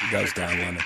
[0.00, 0.82] He goes Don Lemon.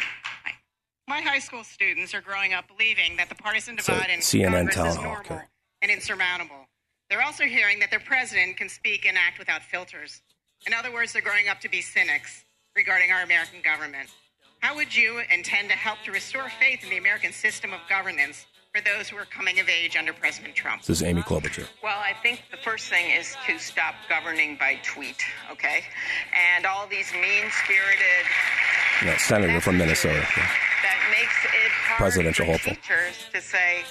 [1.07, 4.75] My high school students are growing up believing that the partisan divide in CNN Congress
[4.75, 5.41] town is hall, normal okay.
[5.83, 6.67] and insurmountable.
[7.11, 10.23] They're also hearing that their president can speak and act without filters.
[10.67, 12.45] In other words, they're growing up to be cynics
[12.75, 14.09] regarding our American government.
[14.61, 18.47] How would you intend to help to restore faith in the American system of governance
[18.75, 20.81] for those who are coming of age under President Trump?
[20.81, 21.67] This is Amy Klobuchar.
[21.83, 25.23] Well, I think the first thing is to stop governing by tweet,
[25.53, 25.85] okay?
[26.57, 28.25] And all these mean spirited
[29.19, 30.21] Senator from Minnesota.
[30.83, 32.75] that makes it hard Presidential hopeful.
[32.75, 33.83] teachers to say,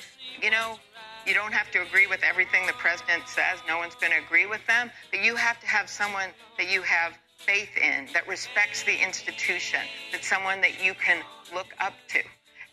[0.41, 0.77] you know,
[1.25, 3.59] you don't have to agree with everything the president says.
[3.67, 6.81] No one's going to agree with them, but you have to have someone that you
[6.81, 9.79] have faith in, that respects the institution,
[10.11, 12.19] that someone that you can look up to.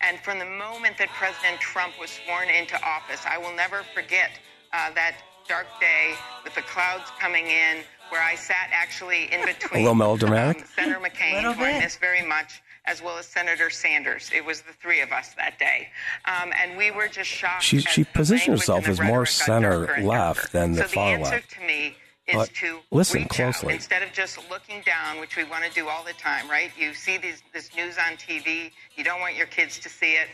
[0.01, 4.31] And from the moment that President Trump was sworn into office, I will never forget
[4.73, 5.17] uh, that
[5.51, 7.79] dark day with the clouds coming in,
[8.11, 10.63] where I sat actually in between little melodramatic?
[10.63, 14.31] um, Senator McCain, who I miss very much, as well as Senator Sanders.
[14.33, 15.89] It was the three of us that day,
[16.25, 17.65] um, and we were just shocked.
[17.65, 21.51] She she positioned herself as more center left than the so far the answer left.
[21.51, 21.97] to me
[22.29, 23.73] is to listen reach closely.
[23.73, 26.71] out instead of just looking down, which we want to do all the time, right?
[26.79, 30.29] You see these, this news on TV, you don't want your kids to see it.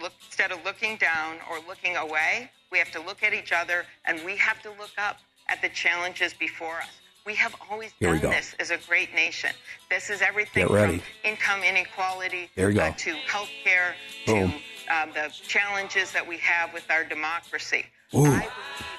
[0.00, 3.84] Look, instead of looking down or looking away, we have to look at each other
[4.04, 6.88] and we have to look up at the challenges before us.
[7.26, 8.36] We have always Here we done go.
[8.36, 9.50] this as a great nation.
[9.90, 10.98] This is everything Get ready.
[10.98, 12.84] from income inequality There you go.
[12.84, 13.94] uh, to health care
[14.26, 17.84] to um, the challenges that we have with our democracy.
[18.14, 18.40] Ooh.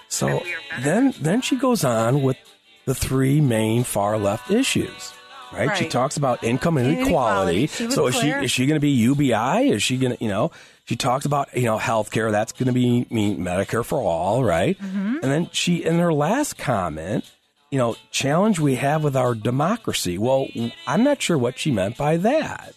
[0.09, 2.37] So that we are better then then she goes on with
[2.85, 5.13] the three main far left issues.
[5.51, 5.75] Right?
[5.75, 7.61] She talks about income inequality.
[7.61, 7.95] Inequality.
[7.95, 9.69] So is she is she going to be UBI?
[9.71, 10.51] Is she going to, you know,
[10.89, 14.75] she talks about, you know, healthcare, that's going to be mean Medicare for all, right?
[14.75, 15.17] Mm-hmm.
[15.21, 17.29] And then she in her last comment,
[17.69, 20.17] you know, challenge we have with our democracy.
[20.17, 20.47] Well,
[20.87, 22.73] I'm not sure what she meant by that.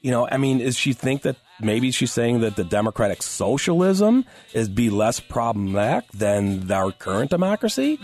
[0.00, 4.24] You know, I mean, is she think that maybe she's saying that the democratic socialism
[4.52, 8.00] is be less problematic than our current democracy?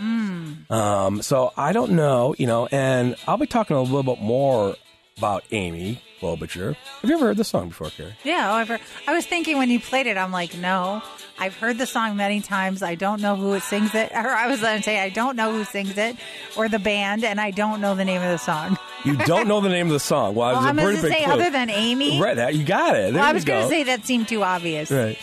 [0.69, 4.77] Um, so I don't know, you know, and I'll be talking a little bit more
[5.17, 6.75] about Amy Klobuchar.
[7.01, 8.13] Have you ever heard this song before, Carrie?
[8.23, 11.01] Yeah, however, I was thinking when you played it, I'm like, no,
[11.37, 12.81] I've heard the song many times.
[12.81, 15.35] I don't know who it sings it, or I was going to say, I don't
[15.35, 16.15] know who sings it
[16.57, 18.77] or the band, and I don't know the name of the song.
[19.03, 20.33] You don't know the name of the song.
[20.33, 21.33] Well, Well, a I'm going to say, clue.
[21.33, 22.19] other than Amy.
[22.19, 23.13] right, that you got it.
[23.13, 24.89] There well, I was going to say that seemed too obvious.
[24.89, 25.17] right.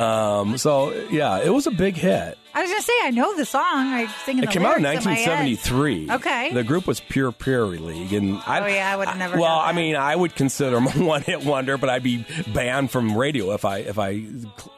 [0.00, 2.38] Um, so yeah, it was a big hit.
[2.54, 3.62] I was going to say, I know the song.
[3.64, 6.10] I sing It the came out in lyrics my 1973.
[6.10, 6.52] Okay.
[6.52, 9.72] The group was Pure Prairie League, and I, Oh, yeah, I would've never Well, I
[9.72, 13.64] mean, I would consider them a one-hit wonder, but I'd be banned from radio if
[13.64, 14.26] I if I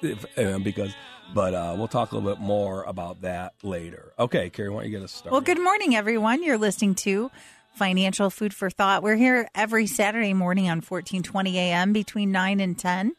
[0.02, 0.94] if, uh, because.
[1.34, 4.12] But uh, we'll talk a little bit more about that later.
[4.18, 5.32] Okay, Carrie, why don't you get us started?
[5.32, 6.42] Well, good morning, everyone.
[6.42, 7.30] You're listening to
[7.72, 9.02] Financial Food for Thought.
[9.02, 11.94] We're here every Saturday morning on 1420 a.m.
[11.94, 13.14] between 9 and 10.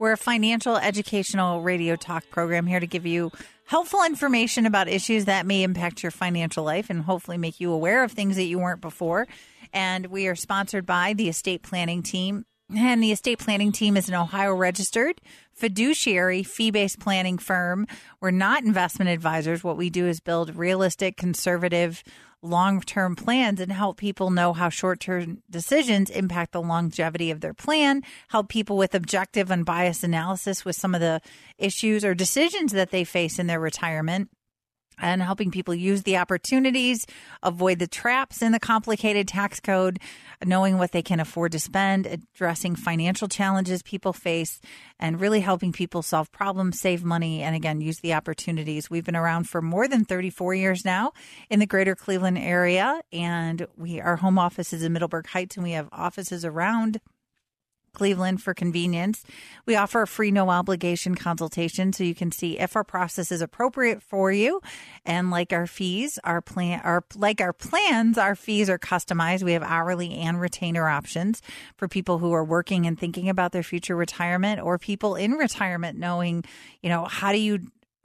[0.00, 3.30] We're a financial educational radio talk program here to give you
[3.66, 8.02] helpful information about issues that may impact your financial life and hopefully make you aware
[8.02, 9.28] of things that you weren't before.
[9.74, 12.46] And we are sponsored by the estate planning team.
[12.74, 15.20] And the estate planning team is an Ohio registered
[15.52, 17.86] fiduciary fee based planning firm.
[18.22, 19.62] We're not investment advisors.
[19.62, 22.02] What we do is build realistic, conservative,
[22.42, 27.40] long term plans and help people know how short term decisions impact the longevity of
[27.40, 31.20] their plan, help people with objective, unbiased analysis with some of the
[31.58, 34.30] issues or decisions that they face in their retirement
[35.00, 37.06] and helping people use the opportunities,
[37.42, 39.98] avoid the traps in the complicated tax code,
[40.44, 44.60] knowing what they can afford to spend, addressing financial challenges people face,
[44.98, 48.90] and really helping people solve problems, save money, and again, use the opportunities.
[48.90, 51.12] We've been around for more than 34 years now
[51.48, 55.64] in the greater Cleveland area, and we our home office is in Middleburg Heights, and
[55.64, 57.00] we have offices around
[57.92, 59.24] Cleveland for convenience.
[59.66, 63.42] We offer a free no obligation consultation so you can see if our process is
[63.42, 64.60] appropriate for you.
[65.04, 69.42] And like our fees, our plan our like our plans, our fees are customized.
[69.42, 71.42] We have hourly and retainer options
[71.76, 75.98] for people who are working and thinking about their future retirement or people in retirement
[75.98, 76.44] knowing,
[76.82, 77.60] you know, how do you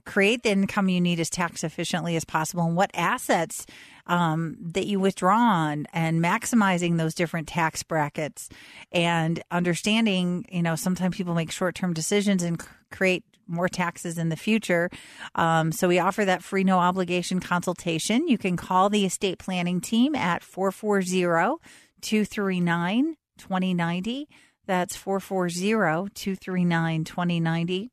[0.05, 3.65] create the income you need as tax efficiently as possible and what assets
[4.07, 8.49] um, that you withdraw on and maximizing those different tax brackets
[8.91, 14.17] and understanding, you know, sometimes people make short term decisions and c- create more taxes
[14.17, 14.89] in the future.
[15.35, 18.27] Um, so we offer that free no obligation consultation.
[18.27, 21.59] You can call the estate planning team at 440
[22.01, 24.27] 239 2090.
[24.67, 27.91] That's 440 239 2090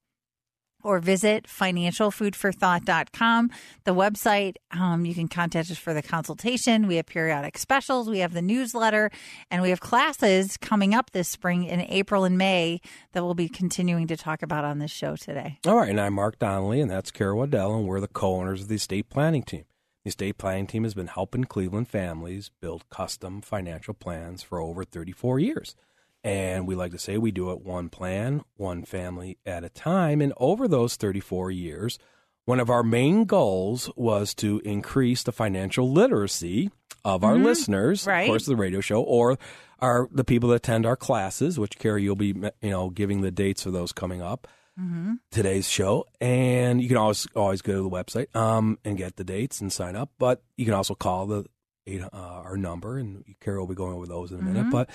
[0.83, 3.51] or visit financialfoodforthought.com.
[3.85, 6.87] The website, um, you can contact us for the consultation.
[6.87, 9.11] We have periodic specials, we have the newsletter,
[9.51, 12.81] and we have classes coming up this spring in April and May
[13.13, 15.59] that we'll be continuing to talk about on this show today.
[15.67, 18.69] All right, and I'm Mark Donnelly, and that's Kara Waddell, and we're the co-owners of
[18.69, 19.65] the estate planning team.
[20.05, 24.85] The estate planning team has been helping Cleveland families build custom financial plans for over
[24.85, 25.77] 34 years.
[26.25, 30.21] And we like to say we do it one plan, one family at a time.
[30.21, 31.99] And over those 34 years,
[32.45, 36.71] one of our main goals was to increase the financial literacy
[37.05, 37.45] of our Mhm.
[37.45, 38.23] listeners, Right.
[38.23, 39.37] of course, the radio show, or
[39.81, 43.33] our the people that attend our classes, which Carrie, you'll be you know giving the
[43.33, 44.47] dates for those coming up
[44.81, 45.15] Mm-hmm.
[45.31, 49.25] today's show, and you can always always go to the website um, and get the
[49.25, 50.11] dates and sign up.
[50.19, 51.45] But you can also call the
[51.91, 54.67] uh, our number, and Carrie will be going over those in a minute.
[54.67, 54.71] Mhm.
[54.71, 54.89] But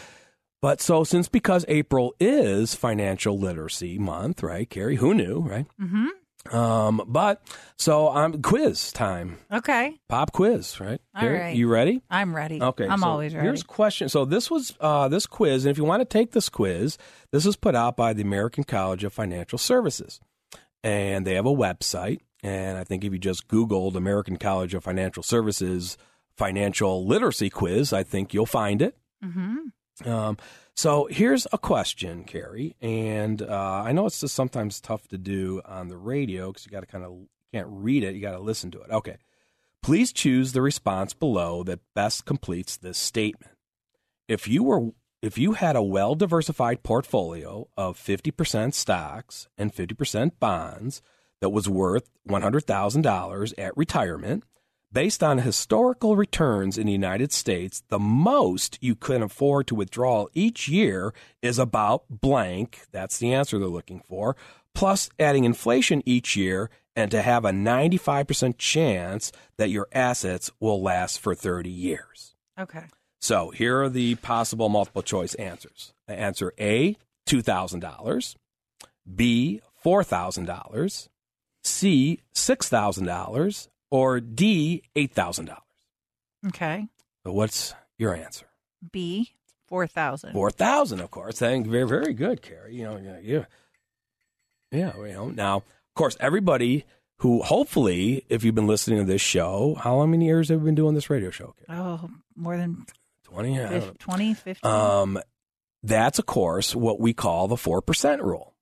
[0.62, 4.95] but so since because April is Financial Literacy Month, right, Carrie?
[4.98, 5.65] Who knew, right?
[5.81, 6.07] Mm-hmm.
[6.56, 7.42] Um, but
[7.77, 9.98] so um, quiz time, Okay.
[10.07, 11.01] pop quiz, right?
[11.13, 11.56] All Carrie, right.
[11.56, 12.01] You ready?
[12.09, 12.62] I'm ready.
[12.62, 13.45] Okay, I'm so always ready.
[13.45, 14.07] Here's question.
[14.07, 16.98] So this was uh, this quiz, and if you want to take this quiz,
[17.33, 20.21] this was put out by the American College of Financial Services,
[20.83, 22.19] and they have a website.
[22.44, 25.98] And I think if you just Googled American College of Financial Services
[26.38, 28.95] financial literacy quiz, I think you'll find it.
[29.25, 29.56] Mm-hmm.
[30.06, 30.38] Um,
[30.76, 35.62] so here's a question, Carrie, and uh, I know it's just sometimes tough to do
[35.66, 37.18] on the radio because you got to kind of
[37.52, 38.92] can't read it, you got to listen to it.
[38.92, 39.18] Okay,
[39.82, 43.54] please choose the response below that best completes this statement.
[44.28, 44.92] If you were
[45.22, 51.02] if you had a well diversified portfolio of 50% stocks and 50% bonds
[51.42, 54.44] that was worth $100,000 at retirement,
[54.92, 60.28] based on historical returns in the United States, the most you can afford to withdraw
[60.34, 62.82] each year is about blank.
[62.92, 64.36] That's the answer they're looking for.
[64.74, 70.82] Plus, adding inflation each year and to have a 95% chance that your assets will
[70.82, 72.36] last for 30 years.
[72.60, 72.86] Okay.
[73.20, 75.94] So here are the possible multiple choice answers.
[76.08, 78.36] Answer A, $2,000.
[79.16, 81.08] B, $4,000.
[81.64, 83.68] C, $6,000.
[83.90, 85.56] Or D, $8,000.
[86.48, 86.88] Okay.
[87.26, 88.46] So what's your answer?
[88.92, 89.32] B,
[89.68, 90.34] 4,000.
[90.34, 91.40] 4,000, of course.
[91.40, 92.76] Thank very, very good, Carrie.
[92.76, 93.46] You know, yeah,
[94.72, 94.96] yeah.
[94.98, 95.30] You know.
[95.30, 96.86] Now, of course, everybody
[97.18, 100.76] who hopefully, if you've been listening to this show, how many years have we been
[100.76, 101.56] doing this radio show?
[101.66, 101.80] Carrie?
[101.80, 102.86] Oh, more than
[103.24, 103.60] 20?
[103.60, 104.64] I don't 50, 20, 50.
[104.64, 105.20] Um,
[105.84, 108.54] that's, of course, what we call the 4% rule,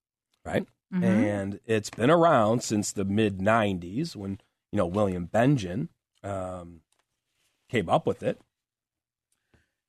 [0.46, 0.66] right?
[0.94, 1.04] Mhm.
[1.04, 4.40] And it's been around since the mid 90s when,
[4.76, 5.88] you know, William Bengen
[6.22, 6.82] um,
[7.70, 8.42] came up with it.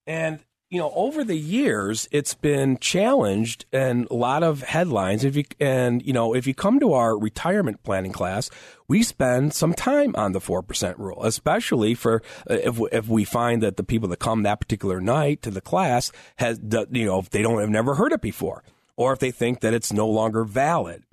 [0.07, 0.39] And,
[0.71, 5.25] you know, over the years, it's been challenged and a lot of headlines.
[5.25, 8.49] If you, and, you know, if you come to our retirement planning class,
[8.87, 13.65] we spend some time on the 4% rule, especially for uh, if, if we find
[13.65, 16.61] that the people that come that particular night to the class has,
[16.93, 18.63] you know, if they don't have never heard it before.
[18.97, 21.06] or if they think that it's no longer valid.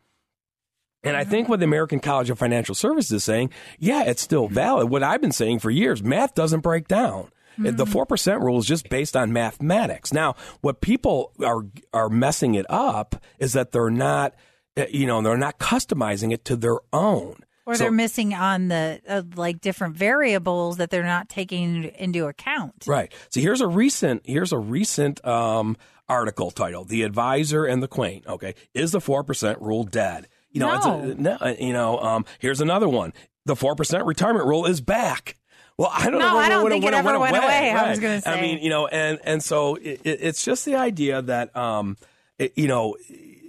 [1.04, 4.48] And I think what the American College of Financial Services is saying, yeah, it's still
[4.48, 4.90] valid.
[4.90, 7.30] What I've been saying for years, math doesn't break down.
[7.58, 10.12] The four percent rule is just based on mathematics.
[10.12, 11.62] Now, what people are
[11.94, 14.34] are messing it up is that they're not,
[14.76, 17.36] uh, you know, they're not customizing it to their own.
[17.68, 22.26] Or So- they're missing on the uh, like different variables that they're not taking into
[22.26, 22.86] account.
[22.88, 23.14] Right.
[23.30, 25.78] So here's a recent here's a recent um,
[26.10, 30.28] article titled "The Advisor and the Quaint." Okay, is the four percent rule dead?
[30.54, 31.56] You know, it's a, no.
[31.60, 33.12] You know, um, here's another one:
[33.46, 35.36] the four percent retirement rule is back.
[35.78, 36.38] Well, I don't No, know.
[36.38, 38.32] I don't think it ever went away, I was gonna say.
[38.32, 41.98] I mean, you know, and and so it, it- it's just the idea that, um,
[42.38, 42.96] it- you know,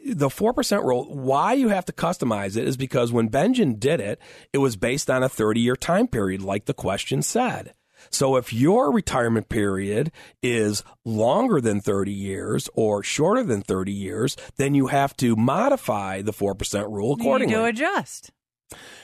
[0.06, 1.04] the four percent rule.
[1.14, 4.18] Why you have to customize it is because when Bengen did it,
[4.54, 7.74] it was based on a thirty year time period, like the question said.
[8.14, 14.36] So if your retirement period is longer than 30 years or shorter than 30 years,
[14.56, 17.52] then you have to modify the 4% rule accordingly.
[17.54, 18.30] You need to adjust.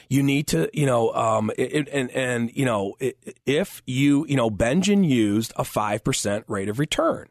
[0.09, 2.97] you need to, you know, um, it, it- and and you know,
[3.47, 7.29] if you, you know, Bengen used a five percent rate of return.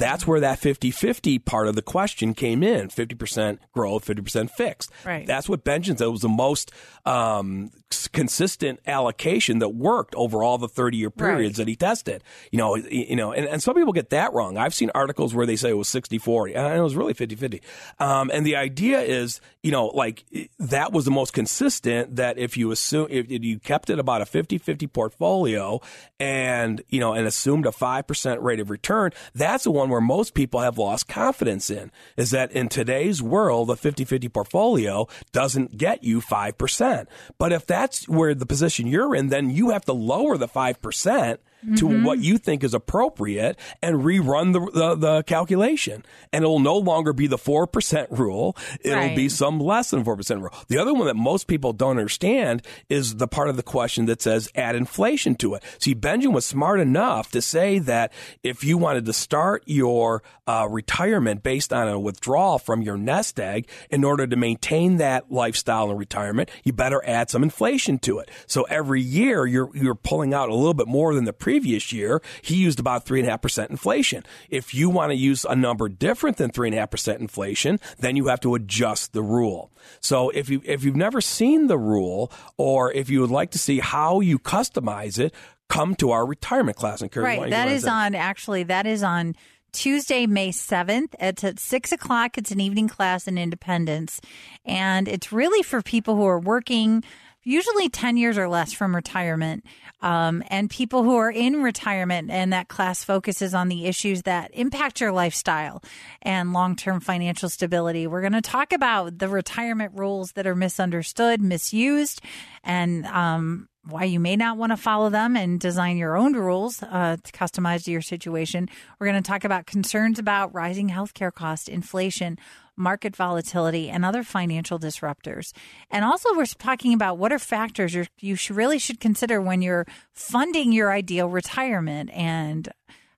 [0.00, 2.88] That's where that 50-50 part of the question came in.
[2.88, 4.90] 50% growth, 50% fixed.
[5.04, 5.26] Right.
[5.26, 6.72] That's what Bengen said was the most
[7.04, 7.70] um,
[8.12, 12.24] consistent allocation that worked over all the 30-year periods that he tested.
[12.50, 14.56] You know, you know, and, and some people get that wrong.
[14.56, 16.56] I've seen articles where they say it was 60-40.
[16.56, 17.60] And it was really 50-50.
[17.98, 20.24] Um, and the idea is, you know, like
[20.58, 24.24] that was the most consistent that if you assume, if you kept it about a
[24.24, 25.80] 50-50 portfolio
[26.18, 30.34] and, you know, and assumed a 5% rate of return, that's the one where most
[30.34, 36.02] people have lost confidence in is that in today's world, a 50-50 portfolio doesn't get
[36.04, 37.06] you 5%.
[37.38, 41.38] But if that's where the position you're in, then you have to lower the 5%
[41.76, 42.04] to Mm-hmm.
[42.04, 46.04] what you think is appropriate and rerun the, the, the calculation.
[46.32, 48.56] And it'll no longer be the 4% rule.
[48.80, 50.54] It'll be some less than 4% rule.
[50.68, 54.22] The other one that most people don't understand is the part of the question that
[54.22, 55.62] says add inflation to it.
[55.78, 58.12] See, Bengen was smart enough to say that
[58.42, 63.38] if you wanted to start your uh, retirement based on a withdrawal from your nest
[63.38, 68.18] egg, in order to maintain that lifestyle in retirement, you better add some inflation to
[68.18, 68.30] it.
[68.46, 72.22] So every year you're you're pulling out a little bit more than the previous year.
[72.42, 74.22] He used about three and a half percent inflation.
[74.50, 77.80] If you want to use a number different than three and a half percent inflation,
[77.98, 79.72] then you have to adjust the rule.
[80.00, 83.58] So if you if you've never seen the rule, or if you would like to
[83.58, 85.34] see how you customize it,
[85.68, 87.02] come to our retirement class.
[87.02, 87.50] And why Right.
[87.50, 88.14] That is ahead?
[88.14, 89.34] on actually that is on
[89.72, 91.14] Tuesday, May 7th.
[91.18, 92.38] It's at six o'clock.
[92.38, 94.20] It's an evening class in Independence.
[94.64, 97.02] And it's really for people who are working
[97.42, 99.64] usually 10 years or less from retirement
[100.02, 102.30] um, and people who are in retirement.
[102.30, 105.82] And that class focuses on the issues that impact your lifestyle
[106.22, 108.06] and long term financial stability.
[108.06, 112.20] We're going to talk about the retirement rules that are misunderstood, misused,
[112.62, 116.82] and um, why you may not want to follow them and design your own rules
[116.82, 118.68] uh, to customize to your situation.
[118.98, 122.38] We're going to talk about concerns about rising healthcare costs, inflation,
[122.80, 125.52] market volatility, and other financial disruptors.
[125.90, 130.72] And also, we're talking about what are factors you really should consider when you're funding
[130.72, 132.68] your ideal retirement and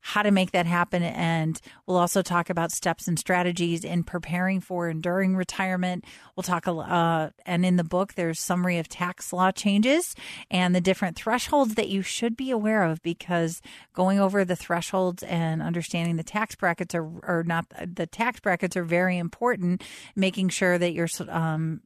[0.04, 1.02] how to make that happen.
[1.02, 6.04] And we'll also talk about steps and strategies in preparing for and during retirement.
[6.35, 10.16] We'll talk, uh, and in the book, there's summary of tax law changes
[10.50, 13.62] and the different thresholds that you should be aware of because
[13.94, 18.76] going over the thresholds and understanding the tax brackets are, are not, the tax brackets
[18.76, 19.85] are very important,
[20.16, 21.80] making sure that you're, um,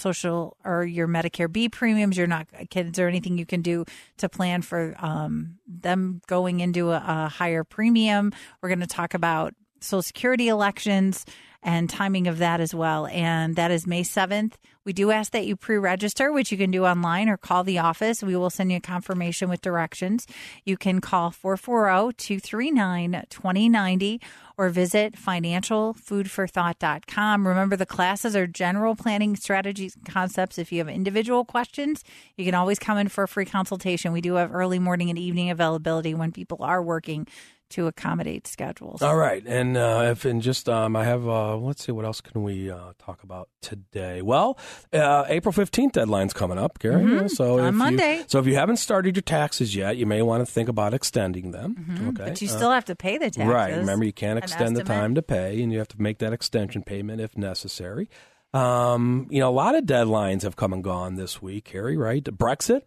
[0.00, 3.84] social or your Medicare B premiums, you're not kids or anything you can do
[4.18, 8.32] to plan for um, them going into a, a higher premium.
[8.60, 11.24] We're going to talk about Social Security elections
[11.62, 13.06] and timing of that as well.
[13.06, 14.54] And that is May 7th.
[14.82, 17.78] We do ask that you pre register, which you can do online or call the
[17.78, 18.22] office.
[18.22, 20.26] We will send you a confirmation with directions.
[20.64, 24.22] You can call 440 239 2090
[24.56, 27.46] or visit financialfoodforthought.com.
[27.46, 30.56] Remember, the classes are general planning strategies and concepts.
[30.56, 32.02] If you have individual questions,
[32.36, 34.12] you can always come in for a free consultation.
[34.12, 37.26] We do have early morning and evening availability when people are working
[37.70, 39.02] to accommodate schedules.
[39.02, 42.20] All right, and uh, if and just um, I have uh, let's see what else
[42.20, 44.22] can we uh, talk about today?
[44.22, 44.58] Well,
[44.92, 47.02] uh, April fifteenth deadline's coming up, Gary.
[47.02, 47.30] Mhm.
[47.30, 48.18] So On Monday.
[48.18, 50.94] You, so if you haven't started your taxes yet, you may want to think about
[50.94, 51.76] extending them.
[51.78, 52.10] Okay, Mm-hmm.
[52.12, 53.46] But you Uh, still have to pay the taxes.
[53.46, 53.76] Right.
[53.76, 56.32] Remember, you can't An extend the time to pay, and you have to make that
[56.32, 58.08] extension payment if necessary.
[58.52, 61.96] Um, you know, a lot of deadlines have come and gone this week, Harry.
[61.96, 62.24] Right?
[62.24, 62.82] Brexit.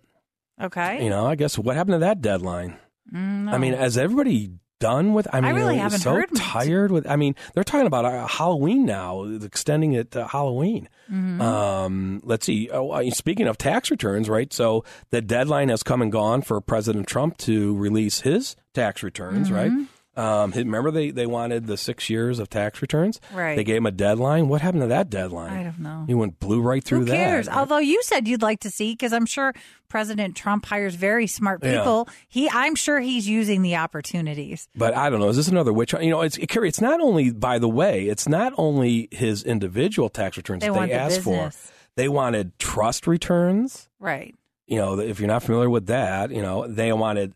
[0.62, 1.04] Okay.
[1.04, 2.78] You know, I guess what happened to that deadline?
[3.13, 3.78] Mm, I mean, no.
[3.80, 4.52] has everybody
[4.84, 5.28] done with?
[5.34, 7.08] I mean, really are haven't so heard tired with.
[7.08, 10.90] I mean, they're talking about uh, Halloween now, extending it to Halloween.
[11.12, 11.42] Mm-hmm.
[11.42, 12.70] Um, let's see.
[12.72, 14.52] Oh, uh, speaking of tax returns, right?
[14.54, 19.50] So the deadline has come and gone for President Trump to release his tax returns,
[19.50, 19.56] Mm-hmm.
[19.56, 19.88] right?
[20.15, 23.20] Um, remember they, they wanted the six years of tax returns.
[23.34, 23.55] Right.
[23.55, 24.48] They gave him a deadline.
[24.48, 25.51] What happened to that deadline?
[25.53, 26.03] I don't know.
[26.05, 27.48] He went blew right through Who cares?
[27.48, 27.58] that.
[27.58, 29.53] Although you said you'd like to see, because I'm sure
[29.89, 31.77] President Trump hires very smart Yeah.
[31.79, 32.08] people.
[32.27, 34.67] He, I'm sure he's using the opportunities.
[34.75, 35.29] But I don't know.
[35.29, 35.91] Is this another witch?
[35.91, 36.03] hunt?
[36.03, 36.67] You know, it's Carrie.
[36.70, 40.79] It's not only, by the way, it's not only his individual tax returns They that
[40.79, 41.51] they the asked for.
[41.96, 43.89] They wanted trust returns.
[44.00, 44.36] Right.
[44.67, 47.34] You know, if you're not familiar with that, you know, they wanted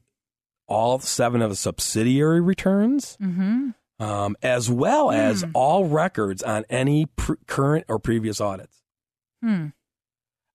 [0.68, 3.70] all seven of the subsidiary returns, Mm-hmm.
[4.04, 5.52] um, as well as Hmm.
[5.54, 8.82] all records on any pr- current or previous audits.
[9.42, 9.68] Hmm.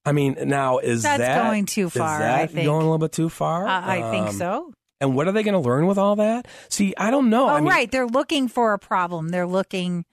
[0.04, 2.64] I mean, now is That's that going too is far, that I think.
[2.66, 3.66] going a little bit too far?
[3.66, 4.72] Uh, I think Um, so.
[5.00, 6.46] And what are they going to learn with all that?
[6.68, 7.44] See, I don't know.
[7.46, 7.90] Oh, I mean, right.
[7.90, 9.28] They're looking for a problem.
[9.30, 10.04] They're looking.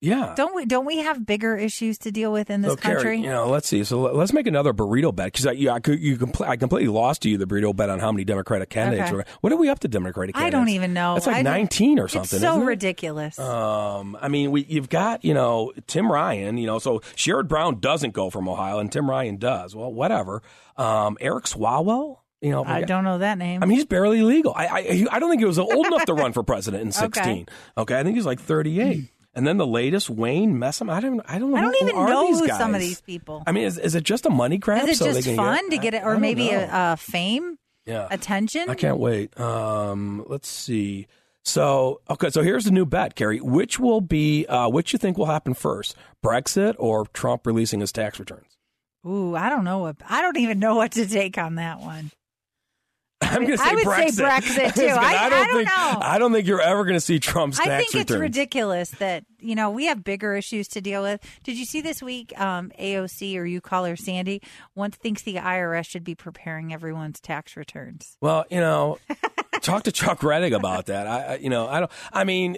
[0.00, 0.34] Yeah.
[0.36, 0.64] Don't we?
[0.64, 3.20] Don't we have bigger issues to deal with in this So, Carrie, country?
[3.22, 3.82] you know, let's see.
[3.82, 6.56] So let- let's make another burrito bet because I, you, I, could- you compl- I
[6.56, 9.08] completely lost to you the burrito bet on how many Democratic candidates.
[9.08, 9.16] Okay.
[9.16, 10.54] Were, what are we up to Democratic candidates?
[10.54, 11.16] I don't even know.
[11.16, 12.38] It's like I nineteen or It's something.
[12.38, 12.66] so isn't it?
[12.66, 13.38] ridiculous.
[13.40, 16.58] Um, I mean, we you've got you know Tim Ryan.
[16.58, 19.74] You know, so Sherrod Brown doesn't go from Ohio, and Tim Ryan does.
[19.74, 20.42] Well, whatever.
[20.76, 22.18] Um, Eric Swalwell.
[22.40, 23.64] You know, I don't know that name.
[23.64, 24.52] I mean, he's barely legal.
[24.54, 27.46] I I, I don't think he was old enough to run for president in sixteen.
[27.76, 29.10] Okay, I think he's like thirty eight.
[29.34, 30.90] And then the latest Wayne Messam.
[30.90, 31.20] I don't.
[31.28, 31.56] I don't know.
[31.58, 33.42] I don't who even are know who some of these people.
[33.46, 34.88] I mean, is, is it just a money grab?
[34.88, 38.08] Is it just fun get, to get it, or maybe a, a fame, yeah.
[38.10, 38.68] attention?
[38.68, 39.38] I can't wait.
[39.38, 41.06] Um, let's see.
[41.44, 43.40] So okay, so here's the new bet, Carrie.
[43.40, 45.94] Which will be uh, which you think will happen first,
[46.24, 48.58] Brexit or Trump releasing his tax returns?
[49.06, 49.78] Ooh, I don't know.
[49.78, 52.10] What, I don't even know what to take on that one.
[53.22, 54.10] I'm going to say I would Brexit.
[54.12, 54.86] say Brexit, too.
[54.88, 55.98] 'Cause I- I don't think know.
[56.00, 59.24] I don't think you're ever going to see Trump's I tax think it's ridiculous that
[59.40, 61.20] you know we have bigger issues to deal with.
[61.42, 62.38] Did you see this week?
[62.40, 64.40] Um, AOC or you call her Sandy
[64.74, 68.16] once thinks the IRS should be preparing everyone's tax returns.
[68.20, 68.98] Well, you know,
[69.62, 71.06] talk to Chuck Rettig about that.
[71.06, 71.90] I, I you know, I don't.
[72.12, 72.56] I mean,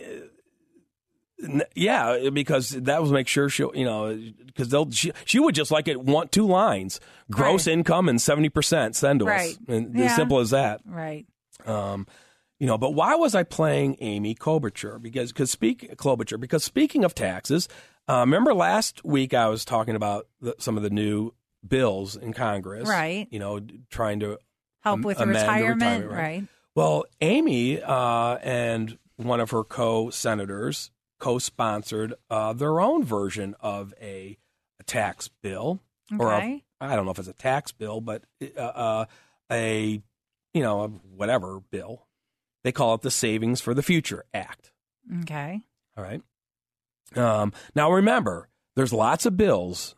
[1.75, 5.71] yeah, because that will make sure she, you know, because they'll she, she would just
[5.71, 7.01] like it want two lines:
[7.31, 8.97] gross income and seventy percent.
[8.97, 9.51] Send to Right.
[9.53, 10.07] us, and Yeah.
[10.07, 10.81] as simple as that.
[10.85, 11.27] Right.
[11.67, 12.07] Um,
[12.59, 15.01] you know, but why was I playing Amy Klobuchar?
[15.01, 17.69] Because because speak Klobuchar because speaking of taxes,
[18.09, 21.33] uh, remember last week I was talking about the, some of the new
[21.67, 23.29] bills in Congress, Right.
[23.31, 24.39] You know, trying to
[24.83, 26.45] Help am- with the amend the retirement, retirement, right?
[26.75, 30.91] Well, Amy uh, and one of her co-senators
[31.21, 34.37] co-sponsored uh, their own version of a,
[34.81, 35.81] a tax bill,
[36.19, 36.65] or Okay.
[36.81, 38.25] I don't know if it's a tax bill, but
[38.57, 39.05] uh, uh,
[39.53, 40.03] a
[40.55, 42.07] you know a whatever bill.
[42.65, 44.73] They call it the Savings for the Future Act.
[45.23, 45.61] Okay.
[45.97, 46.23] All right.
[47.17, 49.95] Um, now remember, there's lots of bills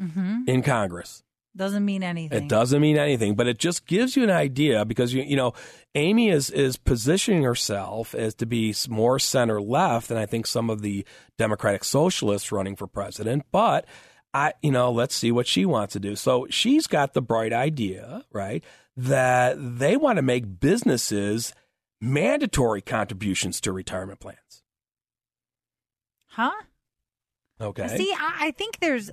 [0.00, 0.42] Mm-hmm.
[0.46, 1.24] in Congress.
[1.58, 2.44] Doesn't mean anything.
[2.44, 5.54] It doesn't mean anything, but it just gives you an idea because you you know
[5.96, 10.70] Amy is is positioning herself as to be more center left than I think some
[10.70, 11.04] of the
[11.36, 13.44] Democratic socialists running for president.
[13.50, 13.86] But
[14.32, 16.14] I you know let's see what she wants to do.
[16.14, 18.62] So she's got the bright idea, right,
[18.96, 21.52] that they want to make businesses
[22.00, 24.62] mandatory contributions to retirement plans.
[26.28, 26.52] Huh?
[27.60, 27.88] Okay.
[27.96, 29.10] See, I, I think there's.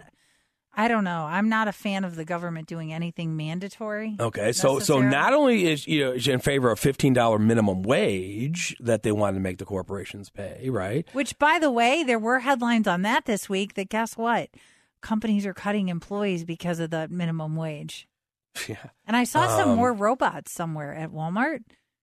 [0.77, 1.25] I don't know.
[1.25, 4.17] I'm not a fan of the government doing anything mandatory.
[4.19, 7.81] Okay, so so not only is you know is in favor of fifteen dollar minimum
[7.83, 11.07] wage that they wanted to make the corporations pay, right?
[11.13, 13.75] Which, by the way, there were headlines on that this week.
[13.75, 14.49] That guess what?
[15.01, 18.07] Companies are cutting employees because of the minimum wage.
[18.69, 21.59] Yeah, And I saw some Um, more robots somewhere at Walmart.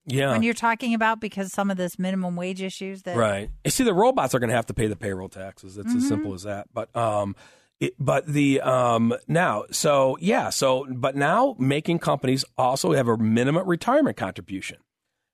[0.07, 3.49] yeah, When you're talking about because some of this minimum wage issues that right.
[3.65, 5.79] You see, the robots are going to have to pay the payroll taxes.
[5.79, 6.09] It's as Mhm.
[6.09, 6.67] simple as that.
[6.75, 7.35] But um,
[7.83, 13.17] it, but the um now so yeah so but now making companies also have a
[13.17, 14.79] minimum retirement contribution.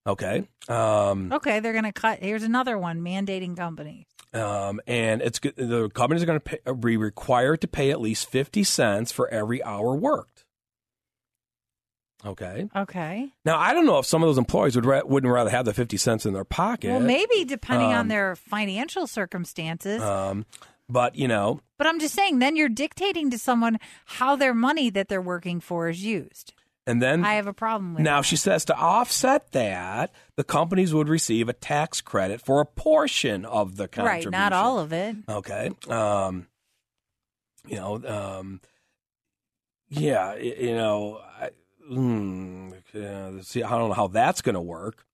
[0.06, 2.20] Okay, um, Okay, they're going to cut.
[2.20, 4.06] Here's another one mandating companies.
[4.32, 8.64] um, and it's the companies are going to be required to pay at least fifty
[8.64, 10.46] cents for every hour worked.
[12.24, 12.68] Okay.
[12.74, 13.28] Okay.
[13.44, 15.74] Now I don't know if some of those employees would ra- wouldn't rather have the
[15.74, 16.90] fifty cents in their pocket.
[16.90, 20.02] Well, maybe depending on Um, their financial circumstances.
[20.02, 20.44] Um,
[20.88, 24.90] but you know, but I'm just saying, then you're dictating to someone how their money
[24.90, 26.52] that they're working for is used.
[26.86, 30.94] and then I have a problem with now she says to offset that, the companies
[30.94, 34.30] would receive a tax credit for a portion of the contribution.
[34.32, 35.16] right, not all of it.
[35.28, 35.70] Okay.
[35.88, 36.46] Um,
[37.66, 38.60] you know, um,
[39.90, 41.50] yeah, you know, I,
[41.90, 45.04] mm, yeah, see, I don't know how that's going to work.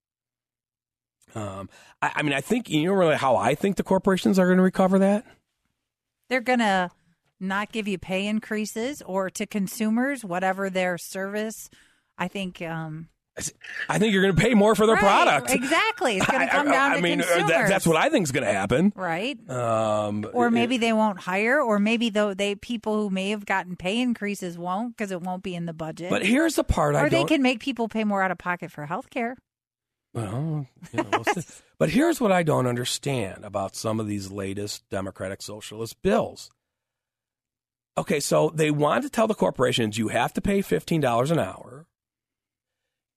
[1.33, 1.69] Um,
[2.01, 4.57] I, I mean, I think you know really how I think the corporations are going
[4.57, 5.25] to recover that.
[6.29, 6.89] They're going to
[7.39, 11.69] not give you pay increases or to consumers, whatever their service.
[12.17, 12.61] I think.
[12.61, 13.09] Um,
[13.89, 15.51] I think you're going to pay more for their Right, product.
[15.51, 16.15] exactly.
[16.15, 17.49] It's gonna I- come I- down I to mean, uh, consumers.
[17.49, 18.93] that, that's what I think is going to happen.
[18.95, 19.37] right.
[19.49, 23.45] Um, Or it- maybe they won't hire, or maybe though they people who may have
[23.45, 26.09] gotten pay increases won't because it won't be in the budget.
[26.09, 27.27] But here's the part I or they don't.
[27.27, 29.35] can make people pay more out of pocket for health care.
[30.15, 31.43] Well, you know, we'll
[31.77, 36.49] but here's what I don't understand about some of these latest Democratic Socialist bills.
[37.97, 41.85] Okay, so they want to tell the corporations you have to pay $15 an hour.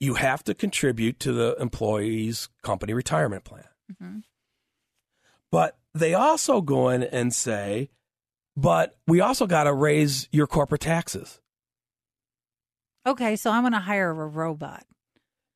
[0.01, 3.65] You have to contribute to the employee's company retirement plan.
[3.93, 4.19] Mm-hmm.
[5.51, 7.91] But they also go in and say,
[8.57, 11.41] but we also got to raise your corporate taxes.
[13.07, 14.85] Okay, so I'm going to hire a robot.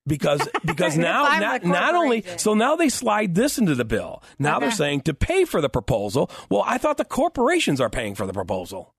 [0.07, 4.23] Because because now not, not only so now they slide this into the bill.
[4.39, 6.31] Now they're saying to pay for the proposal.
[6.51, 8.95] Well, I thought the corporations are paying for the proposal.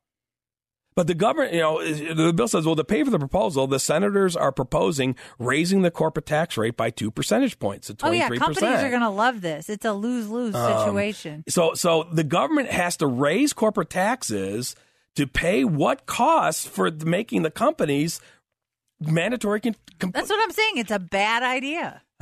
[0.95, 3.79] But the government, you know, the bill says, well, to pay for the proposal, the
[3.79, 8.19] senators are proposing raising the corporate tax rate by two percentage points to Oh twenty
[8.19, 9.69] yeah, companies are going to love this.
[9.69, 11.43] It's a lose lose Um, situation.
[11.49, 14.75] So, so the government has to raise corporate taxes
[15.15, 18.19] to pay what costs for making the companies
[19.07, 19.59] mandatory.
[19.61, 20.77] Con- com- That's what I'm saying.
[20.77, 22.01] It's a bad idea.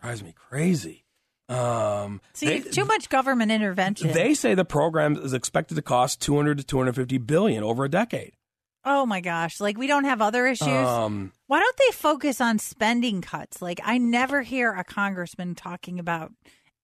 [0.00, 1.04] drives me crazy.
[1.48, 4.12] Um, See, they, too much government intervention.
[4.12, 8.32] they say the program is expected to cost 200 to 250 billion over a decade.
[8.86, 10.68] oh my gosh, like we don't have other issues.
[10.68, 13.60] Um, Why don't they focus on spending cuts?
[13.60, 16.32] Like I never hear a congressman talking about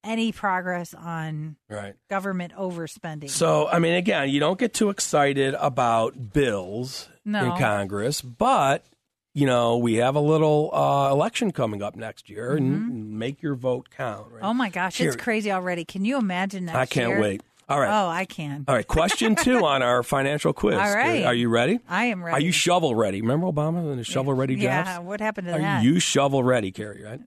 [0.05, 1.95] any progress on right.
[2.09, 3.31] government overspending.
[3.31, 7.45] So, I mean, again, you don't get too excited about bills No.
[7.53, 8.85] in Congress, but
[9.33, 13.55] you know, we have a little uh, election coming up next year, and make your
[13.55, 14.27] vote count.
[14.27, 14.37] Right?
[14.39, 14.47] Mm-hmm.
[14.47, 15.85] oh my gosh, Here- it's crazy already.
[15.85, 17.21] Can you imagine next I can't year?
[17.21, 17.43] wait.
[17.69, 18.03] All right.
[18.03, 18.65] Oh, I can.
[18.67, 20.75] All right, question two on our financial quiz.
[20.75, 21.25] All right.
[21.25, 21.79] Are you ready?
[21.89, 22.35] I am ready.
[22.35, 23.21] Are you shovel ready?
[23.21, 24.65] Remember Obama and his shovel ready jobs?
[24.89, 25.81] Yeah, what happened to Are that?
[25.81, 27.21] Are you shovel ready, Carrie, right?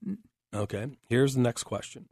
[0.53, 0.87] Okay.
[1.07, 2.07] Here's the next question.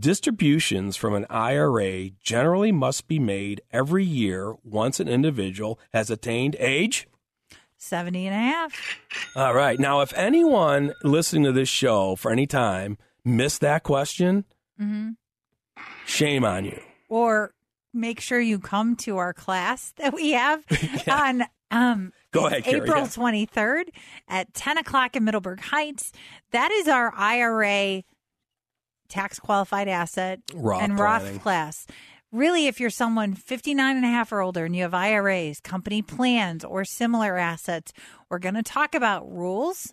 [0.00, 6.56] Distributions from an IRA generally must be made every year once an individual has attained
[6.58, 7.06] age.
[7.78, 8.98] 70 and a half.
[9.36, 9.78] All right.
[9.78, 14.44] Now, if anyone listening to this show for any time missed that question,
[14.78, 15.10] hmm
[16.06, 16.80] shame on you.
[17.08, 17.52] Or
[17.92, 20.64] make sure you come to our class that we have
[21.10, 22.82] on um, Go ahead, Carrie.
[22.88, 23.06] April Yeah.
[23.06, 23.84] 23rd
[24.28, 26.12] at 10 o'clock in Middleburg Heights.
[26.52, 28.02] That is our IRA
[29.08, 31.34] tax qualified asset Roth and planning.
[31.34, 31.86] Roth class.
[32.32, 36.02] Really, if you're someone 59 and a half or older and you have IRAs, company
[36.02, 37.92] plans, or similar assets,
[38.28, 39.92] we're going to talk about rules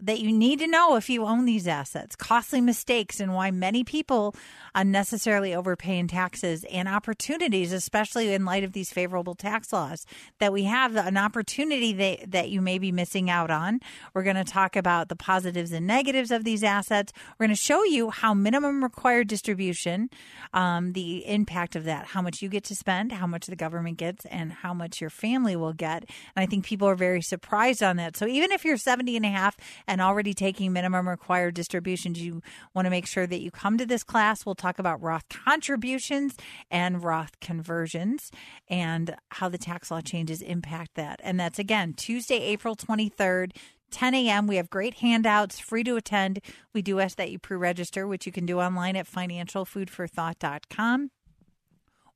[0.00, 3.84] that you need to know if you own these assets, costly mistakes, and why many
[3.84, 4.34] people
[4.74, 10.06] unnecessarily overpay in taxes and opportunities, especially in light of these favorable tax laws
[10.38, 13.80] that we have an opportunity that, that you may be missing out on.
[14.14, 17.12] We're going to talk about the positives and negatives of these assets.
[17.38, 20.10] We're going to show you how minimum required distribution,
[20.54, 23.98] um, the impact of that, how much you get to spend, how much the government
[23.98, 26.04] gets, and how much your family will get.
[26.34, 28.16] And I think people are very surprised on that.
[28.16, 29.56] So even if you're 70 and a half
[29.90, 32.40] and already taking minimum required distributions, you
[32.74, 34.46] want to make sure that you come to this class.
[34.46, 36.36] We'll talk about Roth contributions
[36.70, 38.30] and Roth conversions
[38.68, 41.18] and how the tax law changes impact that.
[41.24, 43.56] And that's again Tuesday, April 23rd.
[43.90, 44.46] 10 a.m.
[44.46, 46.38] We have great handouts, free to attend.
[46.72, 51.10] We do ask that you pre register, which you can do online at financialfoodforthought.com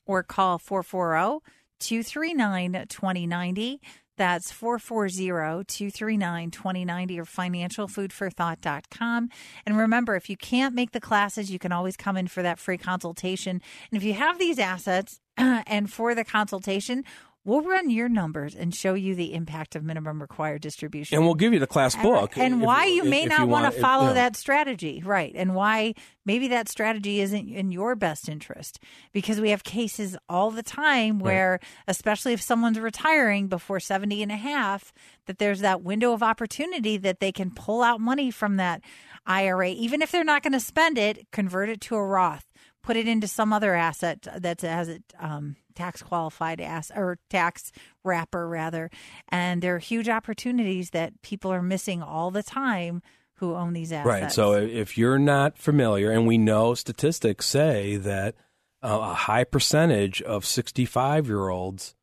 [0.07, 1.41] or call 440
[1.81, 3.81] 239 2090.
[4.17, 9.29] That's 440-239-2090 or financialfoodforthought.com.
[9.67, 12.59] And remember, if you can't make the classes, you can always come in for that
[12.59, 13.61] free consultation.
[13.91, 17.05] And if you have these assets and for the consultation,
[17.45, 21.17] we'll run your numbers and show you the impact of minimum required distribution.
[21.17, 22.37] And we'll give you the class book.
[22.37, 25.33] And if- why you may if not want if- to follow that strategy, right?
[25.35, 28.81] And why maybe that strategy isn't in your best interest
[29.13, 34.33] because we have cases all the time where, especially if someone's retiring before 70 and
[34.33, 34.93] a half,
[35.27, 38.81] that there's that window of opportunity that they can pull out money from that
[39.27, 42.45] IRA, even if they're not going to spend it, convert it to a Roth,
[42.83, 47.73] put it into some other asset that has it um, tax qualified ass or tax
[48.05, 48.91] wrapper rather.
[49.29, 53.03] And there are huge opportunities that people are missing all the time
[53.39, 54.07] who own these assets.
[54.07, 54.33] Right.
[54.33, 58.35] So if you're not familiar, and we know statistics say that
[58.83, 61.95] uh, a high percentage of 65 year olds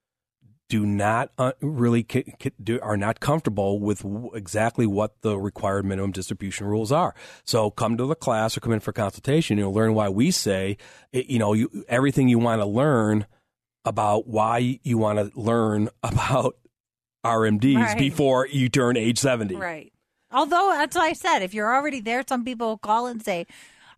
[0.71, 5.38] do not uh, really c- c- do, are not comfortable with w- exactly what the
[5.38, 7.13] required minimum distribution rules are.
[7.43, 9.57] So come to the class or come in for consultation.
[9.57, 10.77] You'll learn why we say,
[11.13, 13.25] eh, you know, you, everything you want to learn
[13.86, 16.56] about why you want to learn about
[17.26, 17.98] RMDs Right.
[17.98, 19.56] before you turn age 70.
[19.56, 19.91] Right.
[20.32, 21.39] Although that's what I said.
[21.41, 23.46] If you're already there, some people will call and say,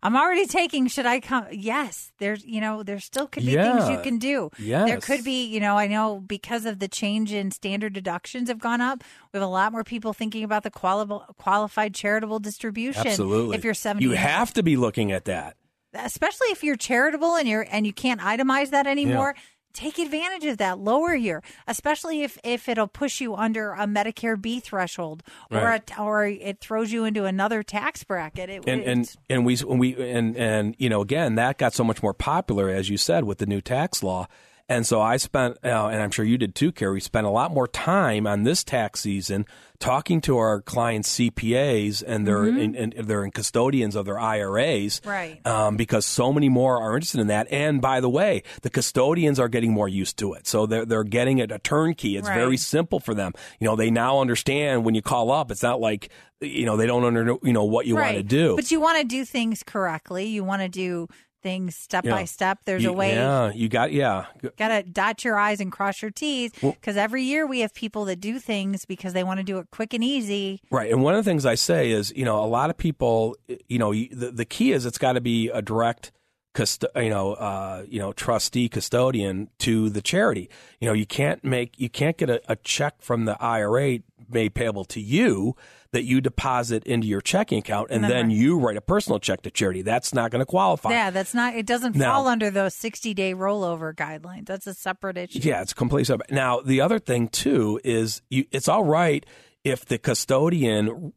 [0.02, 0.88] "I'm already taking.
[0.88, 2.10] Should I come?" Yes.
[2.18, 4.50] There's, you know, there still could be things you can do.
[4.58, 4.88] Yes.
[4.88, 8.58] There could be, you know, I know because of the change in standard deductions have
[8.58, 9.04] gone up.
[9.32, 13.06] We have a lot more people thinking about the quali- qualified charitable distribution.
[13.06, 13.56] Absolutely.
[13.56, 15.56] If you're 70, you have to be looking at that.
[15.94, 19.36] especially if you're charitable and you're and you can't itemize that anymore
[19.74, 24.40] take advantage of that lower year, especially if if it'll push you under a medicare
[24.40, 25.90] b threshold or Right.
[25.90, 29.78] a, or it throws you into another tax bracket it, and and and we when
[29.78, 33.24] we and and you know again that got so much more popular as you said
[33.24, 34.26] with the new tax law
[34.68, 37.52] and so I spent uh, and I'm sure you did too Carrie spent a lot
[37.52, 39.44] more time on this tax season
[39.80, 42.64] talking to our clients CPAs and their Mhm.
[42.78, 45.44] and, and they're in custodians of their IRAs Right.
[45.46, 47.48] um, because so many more are interested in that.
[47.50, 50.46] And by the way the custodians are getting more used to it.
[50.46, 52.16] So they're they're getting it a turnkey.
[52.16, 52.34] It's Right.
[52.38, 53.32] very simple for them.
[53.58, 56.08] You know they now understand when you call up it's not like
[56.40, 58.56] you know they don't under you know what you want to do.
[58.56, 60.26] But you want to do things correctly.
[60.26, 61.08] You want to do
[61.44, 62.10] things step Yeah.
[62.12, 64.24] by step there's You- a way Yeah, you got yeah.
[64.58, 67.72] Got to dot your I's and cross your T's Well- because every year we have
[67.74, 70.60] people that do things because they want to do it quick and easy.
[70.70, 70.90] Right.
[70.90, 73.36] And one of the things I say is, you know, a lot of people,
[73.68, 76.10] you know, the, the key is it's got to be a direct
[76.54, 80.48] custo- you know, uh, you know, trustee custodian to the charity.
[80.80, 83.98] You know, you can't make you can't get a, a check from the IRA
[84.34, 85.56] made payable to you
[85.92, 89.50] that you deposit into your checking account and then you write a personal check to
[89.50, 89.80] charity.
[89.82, 90.90] That's not going to qualify.
[90.90, 91.54] Yeah, that's not.
[91.54, 94.46] It doesn't Now- fall under those sixty day rollover guidelines.
[94.46, 95.38] That's a separate issue.
[95.42, 96.32] Yeah, it's completely separate.
[96.32, 99.24] Now, the other thing too is you, it's all right
[99.62, 101.12] if the custodian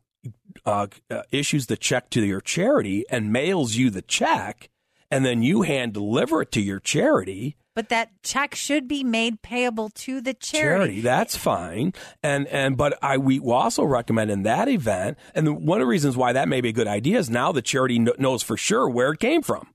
[0.65, 4.69] uh, uh, issues the check to your charity and mails you the check,
[5.09, 7.55] and then you hand deliver it to your charity.
[7.77, 11.01] But that check should be made payable to the Charity, charity.
[11.01, 15.85] that's fine, and and but I we also recommend in that event, and one of
[15.85, 18.41] the reasons why that may be a good idea is now the charity kn- knows
[18.41, 19.67] for sure where it came from.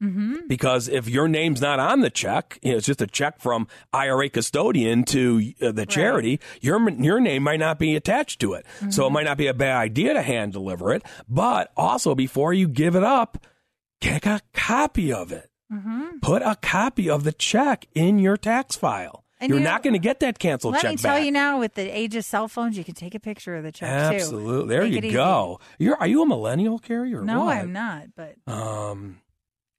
[0.00, 0.46] Mm-hmm.
[0.46, 3.66] Because if your name's not on the check, you know, it's just a check from
[3.92, 6.38] IRA custodian to uh, the charity.
[6.60, 9.52] Your your name might not be attached to it, so it might not be a
[9.52, 11.02] bad idea to hand deliver it.
[11.28, 13.44] But also, before you give it up,
[14.00, 15.50] get a copy of it.
[15.72, 16.18] Mm-hmm.
[16.20, 19.24] Put a copy of the check in your tax file.
[19.40, 21.24] And You're you not going to get that canceled Let check me tell back.
[21.24, 23.70] you now, with the age of cell phones, you can take a picture of the
[23.70, 24.16] check too.
[24.16, 24.68] Absolutely.
[24.74, 25.10] There Make you easy.
[25.12, 25.60] go.
[25.78, 27.56] You're are you a millennial, Carrie, or No, what?
[27.58, 28.06] I'm not.
[28.16, 29.20] But Um,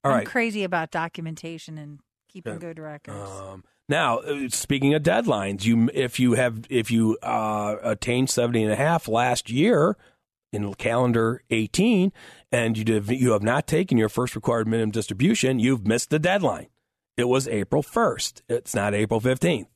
[0.04, 0.26] all I'm right.
[0.28, 2.00] crazy about documentation and
[2.30, 2.68] keeping Okay.
[2.68, 3.30] good records.
[3.30, 8.64] Um, now, uh, speaking of deadlines, you if you have if you uh, attained 70
[8.64, 9.98] and a half last year
[10.54, 12.14] in calendar 18
[12.52, 16.20] and you did, you have not taken your first required minimum distribution, you've missed the
[16.20, 16.68] deadline.
[17.18, 18.42] It was April 1st.
[18.48, 19.68] It's not April 15th,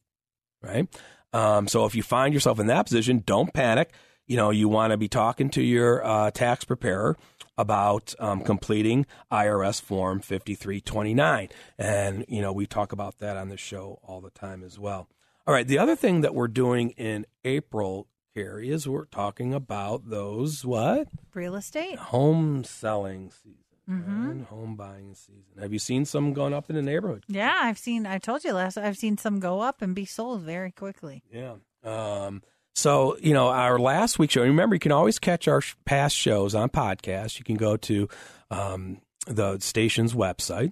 [0.61, 0.87] right?
[1.33, 3.91] Um, so if you find yourself in that position, don't panic.
[4.27, 7.17] You know, you want to be talking to your uh, tax preparer
[7.57, 11.49] about um, completing IRS Form 5329.
[11.77, 15.09] And, you know, we talk about that on the show all the time as well.
[15.45, 15.67] All right.
[15.67, 21.07] The other thing that we're doing in April, Carrie, is we're talking about those what?
[21.33, 21.97] Real estate.
[21.97, 23.57] Home selling season
[23.89, 24.29] Mm-hmm.
[24.29, 25.43] and home buying season.
[25.59, 27.25] Have you seen some going up in the neighborhood?
[27.27, 28.05] Yeah, I've seen.
[28.05, 28.77] I told you last.
[28.77, 31.21] I've seen some go up and be sold very quickly.
[31.29, 31.55] Yeah.
[31.83, 32.43] Um,
[32.75, 36.15] so, you know, our last week show, remember, you can always catch our sh- past
[36.15, 37.37] shows on podcast.
[37.39, 38.07] You can go to
[38.49, 40.71] um, the station's website,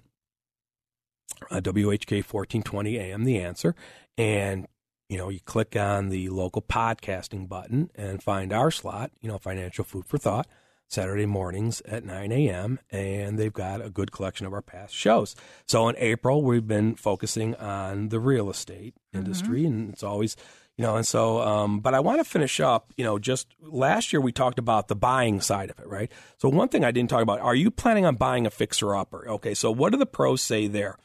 [1.52, 3.76] uh, WHK 1420 AM, The Answer,
[4.18, 4.68] and,
[5.12, 9.38] you know, you click on the local podcasting button and find our slot, you know,
[9.38, 10.48] Financial Food for Thought.
[10.88, 15.38] Saturday mornings at 9 a.m., and they've got a good collection of our past shows.
[15.66, 20.36] So in April, we've been focusing on the real estate industry, and it's always,
[20.78, 24.12] you know, and so, um, but I want to finish up, you know, just last
[24.12, 26.12] year we talked about the buying side of it, right?
[26.40, 29.30] So one thing I didn't talk about, are you planning on buying a fixer upper?
[29.30, 30.98] Okay, so what do the pros say there?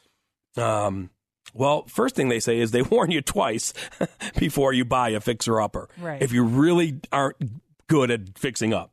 [0.57, 1.11] Um,
[1.57, 3.73] well, first thing they say is they warn you twice
[4.38, 5.88] before you buy a fixer upper.
[5.99, 6.23] Right.
[6.23, 7.37] If you really aren't
[7.88, 8.92] good at fixing up.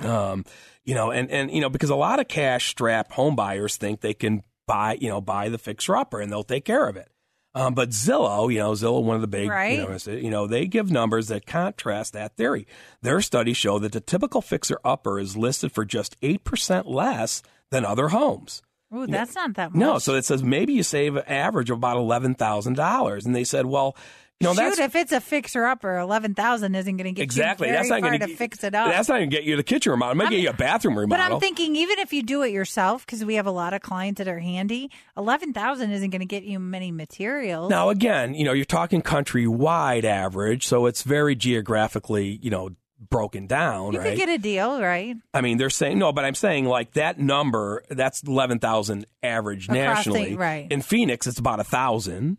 [0.00, 0.44] Um,
[0.84, 4.00] you know, and, and, you know, because a lot of cash strapped home buyers think
[4.00, 7.08] they can buy, you know, buy the fixer upper and they'll take care of it.
[7.54, 9.78] Um, but Zillow, you know, Zillow, one of the big, Right.
[9.78, 12.66] you, know, you know, they give numbers that contrast that theory.
[13.02, 17.84] Their studies show that the typical fixer upper is listed for just 8% less than
[17.84, 18.62] other homes.
[18.94, 19.78] Ooh, that's not that much.
[19.78, 23.34] No, so it says maybe you save an average of about eleven thousand dollars, and
[23.34, 23.96] they said, well,
[24.40, 27.68] you know, Shoot, if it's a fixer upper, eleven thousand isn't going to get exactly
[27.68, 28.90] you that's not going to fix it up.
[28.90, 30.12] That's not going to get you the kitchen remodel.
[30.12, 31.26] It might I'm- get you a bathroom remodel.
[31.28, 31.34] but.
[31.34, 34.16] I'm thinking, even if you do it yourself, because we have a lot of clients
[34.18, 37.68] that are handy, eleven thousand isn't going to get you many materials.
[37.68, 42.70] Now, again, you know, you're talking countrywide average, so it's very geographically, you know,
[43.08, 44.10] broken down, you right?
[44.10, 45.16] could get a deal, right?
[45.32, 49.64] I mean, they're saying no, but I'm saying like that number, that's eleven thousand average
[49.64, 50.36] Across the- nationally.
[50.36, 50.70] right.
[50.70, 52.36] In Phoenix, it's about a thousand.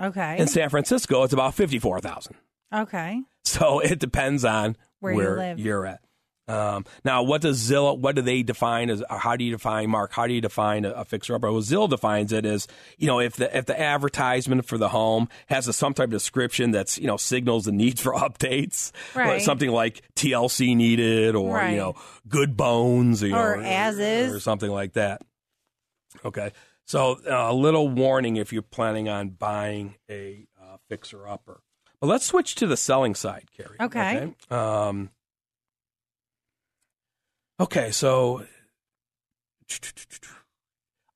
[0.00, 0.38] Okay.
[0.38, 2.36] In San Francisco, it's about fifty-four thousand.
[2.74, 3.20] okay.
[3.44, 5.58] So it depends on Where where, you live.
[5.58, 6.00] you're at.
[6.48, 7.96] Um, now, what does Zillow?
[7.96, 9.00] What do they define as?
[9.08, 10.12] Or how do you define Mark?
[10.12, 11.52] How do you define a, a fixer upper?
[11.52, 12.66] Well, Zillow defines it as
[12.98, 16.10] you know if the if the advertisement for the home has a, some type of
[16.10, 19.40] description that's you know signals the need for updates, Right.
[19.40, 21.70] something like TLC needed or Right.
[21.70, 21.94] you know
[22.28, 24.34] good bones you Or know, as is.
[24.34, 25.22] or something like that.
[26.24, 26.50] Okay,
[26.84, 31.60] so uh, a little warning if you're planning on buying a uh, fixer upper.
[32.00, 33.76] But let's switch to the selling side, Carrie.
[33.80, 34.16] Okay.
[34.16, 34.34] Okay.
[34.50, 35.10] Um,
[37.62, 38.44] okay, so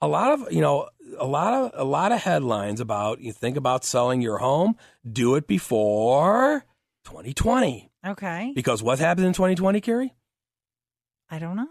[0.01, 3.57] a lot of you know a lot of a lot of headlines about you think
[3.57, 4.77] about selling your home,
[5.11, 6.65] do it before
[7.05, 8.53] 2020 Okay.
[8.55, 10.15] because what happens in 2020, Carrie?
[11.31, 11.69] I don't know.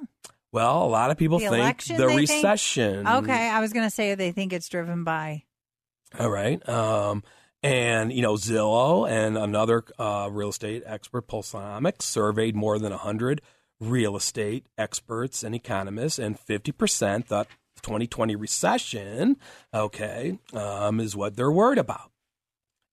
[0.52, 2.30] Well, a lot of people The think election, the they think?
[2.44, 3.08] recession.
[3.08, 5.44] Okay, I was going to say they think it's driven by.
[6.20, 6.68] All right.
[6.70, 7.24] Um,
[7.62, 13.42] and, you know, Zillow and another uh, real estate expert, Pulsenomics, surveyed more than 100
[13.80, 19.38] real estate experts and economists, and 50% thought the 2020 recession,
[19.74, 22.12] okay, um, is what they're worried about.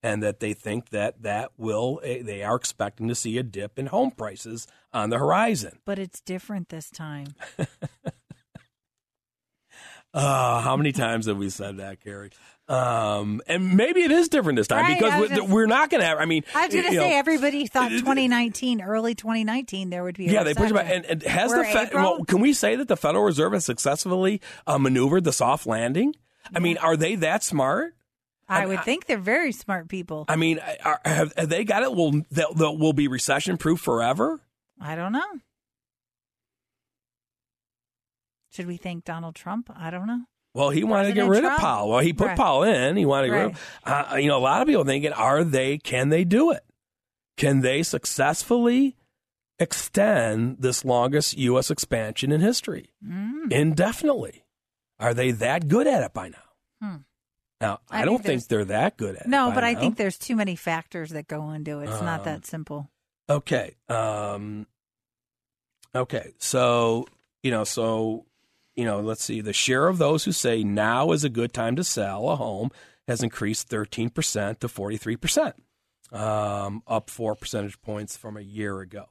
[0.05, 3.79] And that they think that that will, eh, they are expecting to see a dip
[3.79, 5.79] in home prices on the horizon.
[5.85, 7.35] But it's different this time.
[10.13, 12.29] Uh, how many times have we said that, Carrie?
[12.73, 16.07] Um, and maybe it is different this time Right, because just- we're not going to
[16.07, 16.17] have.
[16.17, 20.17] I mean, I was going to say know, everybody thought 2019, early 2019, there would
[20.17, 20.27] be.
[20.27, 20.87] A yeah, they pushed it back.
[20.89, 21.93] And, and has We're the Fed?
[21.93, 26.15] Well, can we say that the Federal Reserve has successfully uh, maneuvered the soft landing?
[26.53, 27.95] I mean, are they that smart?
[28.49, 30.25] I would think they're very smart people.
[30.27, 31.93] I mean, are, have, have they got it?
[31.93, 34.41] Will that will be recession proof forever?
[34.79, 35.23] I don't know.
[38.51, 39.71] Should we thank Donald Trump?
[39.75, 40.21] I don't know.
[40.53, 41.55] Well, he wanted to get rid Trump?
[41.55, 41.89] of Powell.
[41.89, 42.37] Well, he put Right.
[42.37, 42.95] Powell in.
[42.95, 44.11] He wanted to get rid of.
[44.11, 45.77] Uh, you know, a lot of people thinking, are they?
[45.79, 46.63] Can they do it?
[47.37, 48.95] Can they successfully
[49.59, 51.71] extend this longest U.S.
[51.71, 53.51] expansion in history Mm.
[53.51, 54.45] indefinitely?
[54.99, 56.37] Are they that good at it by now?
[56.81, 56.95] Hmm.
[57.59, 59.27] Now, I, I don't think they're that good at it.
[59.27, 61.89] No, but I think there's too many factors that go into it.
[61.89, 62.89] It's not Um, that simple.
[63.29, 63.75] Okay.
[63.89, 64.67] Um,
[65.95, 66.33] okay.
[66.39, 67.05] So,
[67.41, 68.25] you know, so,
[68.75, 69.41] you know, let's see.
[69.41, 72.71] The share of those who say now is a good time to sell a home
[73.07, 75.53] has increased 13% to 43%,
[76.17, 79.05] um, up four percentage points from a year ago.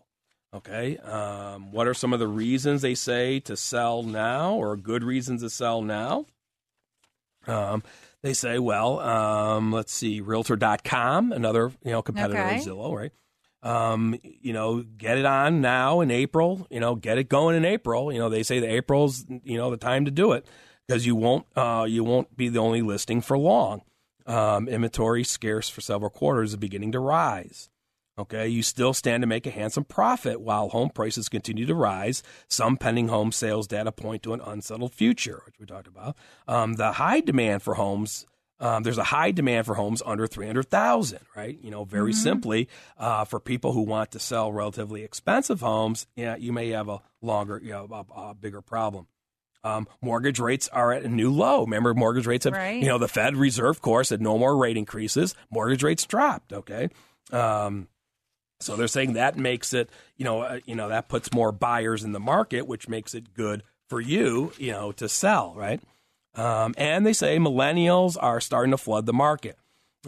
[0.55, 0.99] Okay.
[0.99, 5.43] Um, what are some of the reasons they say to sell now or good reasons
[5.43, 6.27] to sell now?
[7.47, 7.83] Um,
[8.23, 12.57] they say, well, um, let's see, Realtor.com, another you know competitor Okay.
[12.57, 13.13] of Zillow, right?
[13.63, 16.67] Um, you know, get it on now in April.
[16.71, 18.13] You know, get it going in April.
[18.13, 20.47] You know, they say that April's you know the time to do it
[20.87, 23.83] because you won't uh, you won't be the only listing for long.
[24.27, 27.71] Um, inventory scarce for several quarters is beginning to rise.
[28.19, 32.23] Okay, you still stand to make a handsome profit while home prices continue to rise.
[32.47, 36.15] Some pending home sales data point to an unsettled future, which we talked about.
[36.47, 38.27] Um, the high demand for homes,
[38.63, 41.59] um, there's a high demand for homes under 300,000, right?
[41.63, 46.37] You know, very simply, uh, for people who want to sell relatively expensive homes, yeah,
[46.37, 49.07] you may have a longer, you know, a, a bigger problem.
[49.65, 51.63] Um, mortgage rates are at a new low.
[51.63, 52.81] Remember, mortgage rates have, Right.
[52.83, 55.35] you know, the Fed Reserve, of course, said no more rate increases.
[55.51, 56.53] Mortgage rates dropped.
[56.53, 56.89] Okay.
[57.31, 57.89] Um,
[58.61, 62.05] so they're saying that makes it, you know, uh, you know that puts more buyers
[62.05, 65.81] in the market, which makes it good for you, you know, to sell, right?
[66.35, 69.59] Um, and they say millennials are starting to flood the market.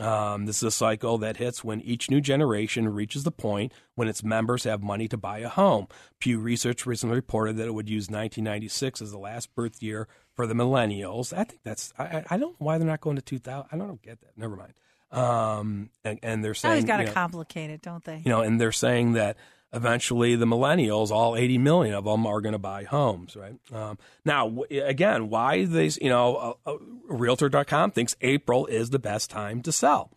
[0.01, 4.09] Um, this is a cycle that hits when each new generation reaches the point when
[4.09, 5.87] its members have money to buy a home.
[6.19, 10.49] Pew Research recently reported that it would use 1996 as the last birth year for
[10.49, 11.33] the millennials.
[11.33, 13.68] I think that's I, I- don't know why they're not going to 2000.
[13.70, 14.37] I don't get that.
[14.37, 14.72] Never mind.
[15.12, 18.20] Um, and, and they're saying Always got to you know, complicate it, don't they?
[18.25, 19.37] you know, and they're saying that
[19.75, 23.55] eventually the millennials, all 80 million of them, are going to buy homes, right?
[23.72, 26.77] Um, now, w- again, why these, you know, uh, uh,
[27.09, 30.11] Realtor.com thinks April is the best time to sell.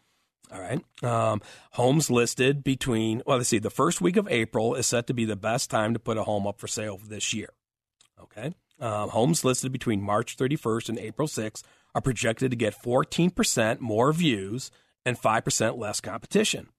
[0.52, 0.82] All right.
[1.04, 1.42] Um,
[1.72, 5.26] homes listed between, well, let's see, the first week of April is set to be
[5.26, 7.50] the best time to put a home up for sale this year.
[8.22, 8.54] Okay.
[8.80, 11.64] Um, homes listed between March 31st and April 6th
[11.96, 14.72] are projected to get 14% more views
[15.06, 16.70] and 5% less competition.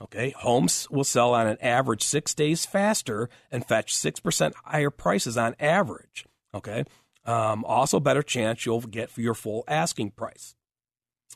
[0.00, 5.36] Okay, homes will sell on an average six days faster and fetch 6% higher prices
[5.36, 6.26] on average.
[6.52, 6.84] Okay,
[7.24, 10.54] um, also better chance you'll get for your full asking price.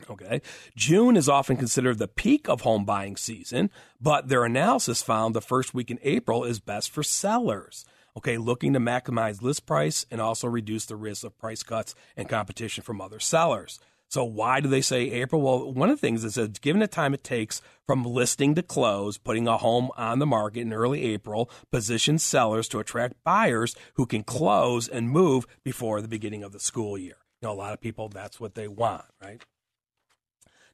[0.09, 0.41] Okay.
[0.75, 5.41] June is often considered the peak of home buying season, but their analysis found the
[5.41, 7.85] first week in April is best for sellers.
[8.17, 12.27] Okay, looking to maximize list price and also reduce the risk of price cuts and
[12.27, 13.79] competition from other sellers.
[14.09, 15.41] So why do they say April?
[15.41, 18.63] Well, one of the things is that given the time it takes from listing to
[18.63, 23.75] close, putting a home on the market in early April positions sellers to attract buyers
[23.93, 27.17] who can close and move before the beginning of the school year.
[27.41, 29.43] You know, a lot of people that's what they want, right?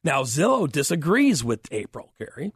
[0.01, 2.53] Now, Zillow disagrees with April, Carrie.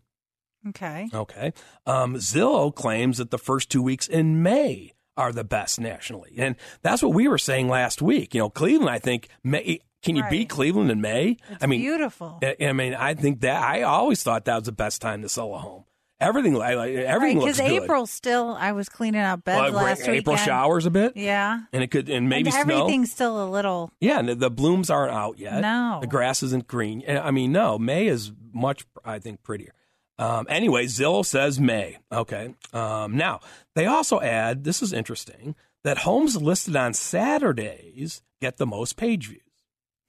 [0.70, 1.10] Okay.
[1.14, 1.54] Okay.
[1.86, 6.36] Um, Zillow claims that the first two weeks in May are the best nationally.
[6.38, 8.34] And that's what we were saying last week.
[8.34, 10.32] You know, Cleveland, I think, May, can you Right.
[10.32, 11.38] beat Cleveland in May?
[11.50, 12.40] It's I mean, beautiful.
[12.44, 15.30] I I mean, I think that I always thought that was the best time to
[15.30, 15.84] sell a home.
[16.22, 17.84] Everything, like, everything Right, looks because good.
[17.84, 20.18] April still, I was cleaning out beds Well, last week.
[20.18, 21.62] April showers a bit, Yeah.
[21.72, 22.76] and it could, and maybe and snow.
[22.82, 23.90] everything's still a little.
[24.02, 25.62] Yeah, and the, the blooms aren't out yet.
[25.62, 26.00] No.
[26.02, 27.06] the grass isn't green.
[27.08, 29.72] I mean, no, May is much, I think, prettier.
[30.18, 32.00] Um, anyway, Zillow says May.
[32.12, 32.54] Okay.
[32.74, 33.40] Um, now
[33.76, 34.66] they also add.
[34.66, 39.40] This is interesting that homes listed on Saturdays get the most page views.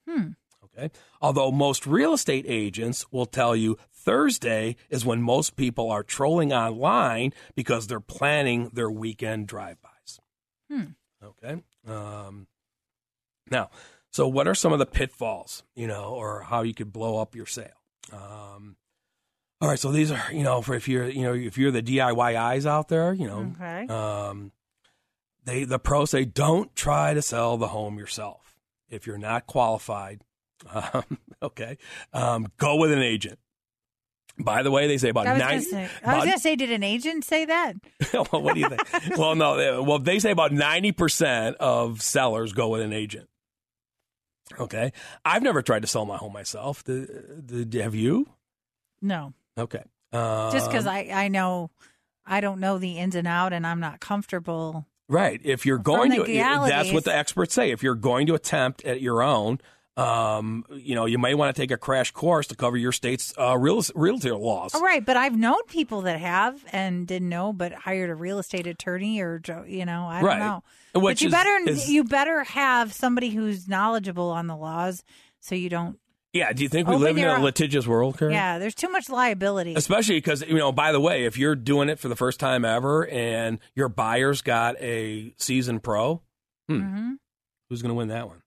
[0.07, 0.29] Hmm.
[0.63, 0.89] Okay.
[1.21, 6.53] Although most real estate agents will tell you Thursday is when most people are trolling
[6.53, 10.19] online because they're planning their weekend drive-bys.
[10.69, 10.83] Hmm.
[11.23, 11.61] Okay.
[11.87, 12.47] Um,
[13.49, 13.69] now,
[14.11, 17.35] so what are some of the pitfalls, you know, or how you could blow up
[17.35, 17.67] your sale?
[18.11, 18.75] Um,
[19.59, 19.79] all right.
[19.79, 22.65] So these are, you know, for if you're, you know, if you're the DIY eyes
[22.65, 23.87] out there, you know, Okay.
[23.87, 24.51] um,
[25.43, 28.40] they the pros say don't try to sell the home yourself
[28.91, 30.21] if you're not qualified.
[30.71, 31.79] Um, okay,
[32.13, 33.39] um, go with an agent.
[34.37, 35.49] By the way, they say about I was nine.
[35.49, 35.89] gonna say.
[36.05, 37.73] I was gonna say, did an agent say that?
[38.13, 38.81] well, what do you think?
[39.17, 39.57] well, no.
[39.57, 43.27] they- Well, they say about ninety percent of sellers go with an agent.
[44.59, 44.93] Okay,
[45.25, 46.83] I've never tried to sell my home myself.
[46.83, 47.07] The,
[47.65, 48.27] the, have you?
[49.01, 49.83] No, Okay,
[50.13, 51.71] um, just because I I know
[52.23, 54.85] I don't know the ins and out, and I'm not comfortable.
[55.11, 55.41] Right.
[55.43, 57.71] If you're going to, that's what the experts say.
[57.71, 59.59] If you're going to attempt at your own,
[59.97, 63.33] um, you know, you may want to take a crash course to cover your state's
[63.37, 64.73] uh, real realtor laws.
[64.73, 68.39] All right, but I've known people that have and didn't know, but hired a real
[68.39, 70.39] estate attorney or you know I don't Right.
[70.39, 70.63] know.
[70.95, 75.03] Which but you is- better is- you better have somebody who's knowledgeable on the laws,
[75.41, 75.99] so you don't.
[76.33, 76.53] Yeah.
[76.53, 78.33] Do you think we Open live in a own- litigious world, Karen?
[78.33, 79.73] Yeah, there's too much liability.
[79.75, 82.63] Especially because you know, by the way, if you're doing it for the first time
[82.65, 86.21] ever and your buyer's got a seasoned pro,
[86.69, 87.15] hmm, Mhm.
[87.69, 88.41] who's going to win that one?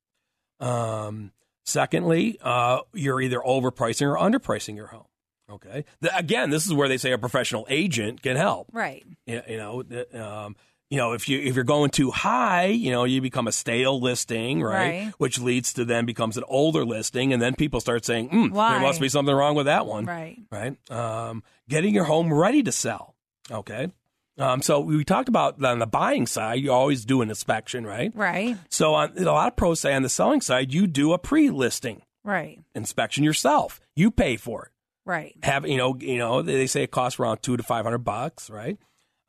[0.60, 1.32] Um,
[1.64, 5.06] secondly, uh, you're either overpricing or underpricing your home.
[5.50, 5.84] Okay.
[6.00, 8.68] The- again, this is where they say a professional agent can help.
[8.72, 9.04] Right.
[9.26, 10.56] you you know, the- um,
[10.90, 14.00] you know, if you if you're going too high, you know, you become a stale
[14.00, 15.04] listing, right?
[15.04, 15.12] Right.
[15.18, 18.52] Which leads to then becomes an older listing, and then people start saying, mm?
[18.52, 20.38] "There must be something wrong with that one." Right.
[20.50, 20.90] Right.
[20.90, 23.14] Um, getting your home ready to sell.
[23.50, 23.88] Okay.
[24.36, 28.10] Um, so we talked about on the buying side, you always do an inspection, right?
[28.14, 28.56] Right.
[28.68, 32.02] So on, a lot of pros say on the selling side, you do a pre-listing
[32.24, 32.58] Right.
[32.74, 33.80] inspection yourself.
[33.94, 34.70] You pay for it
[35.06, 35.36] Right.
[35.44, 38.50] have you know you know they say it costs around two to five hundred bucks,
[38.50, 38.76] right?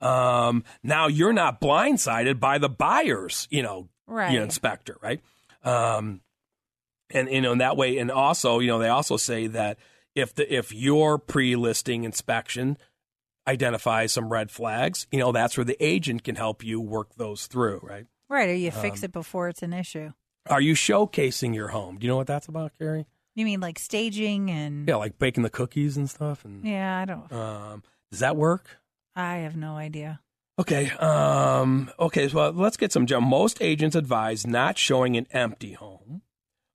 [0.05, 4.31] Um, now you're not blindsided by the buyers, you know, Right.
[4.31, 5.21] you know, inspector, right?
[5.63, 6.21] Um,
[7.11, 9.77] and you know in that way, and also you know they also say that
[10.15, 12.77] if the if your pre-listing inspection
[13.47, 17.47] identifies some red flags, you know that's where the agent can help you work those
[17.47, 18.05] through, right?
[18.29, 18.49] Right.
[18.49, 20.13] Or you fix Um, it before it's an issue.
[20.49, 21.97] Are you showcasing your home?
[21.97, 23.05] Do you know what that's about, Carrie?
[23.35, 24.87] You mean like staging and?
[24.87, 26.45] Yeah, like baking the cookies and stuff.
[26.45, 27.31] And Yeah, I don't.
[27.31, 28.77] um, does that work?
[29.15, 30.19] I have no idea.
[30.59, 30.89] Okay.
[30.91, 32.27] Um, okay.
[32.29, 33.05] So let's get some.
[33.21, 36.21] Most agents advise not showing an empty home,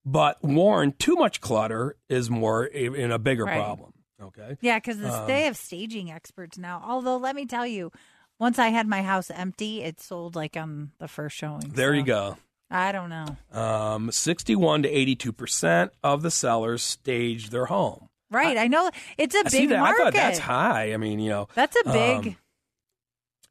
[0.05, 3.57] but warn too much clutter is more in a bigger Right.
[3.57, 3.93] problem.
[4.23, 4.59] Okay.
[4.61, 6.83] Yeah, because Um, they have staging experts now.
[6.87, 7.91] Although, let me tell you,
[8.39, 11.71] once I had my house empty, it sold like on the first showing.
[11.71, 12.37] There you go.
[12.71, 13.37] I don't know.
[13.51, 18.10] Um, 61 to 82 percent of the sellers stage their home.
[18.31, 18.57] Right.
[18.57, 19.81] I, know it's a I big see that.
[19.81, 20.01] market.
[20.01, 20.93] I thought that's high.
[20.93, 22.27] I mean, you know, That's a big.
[22.29, 22.37] um,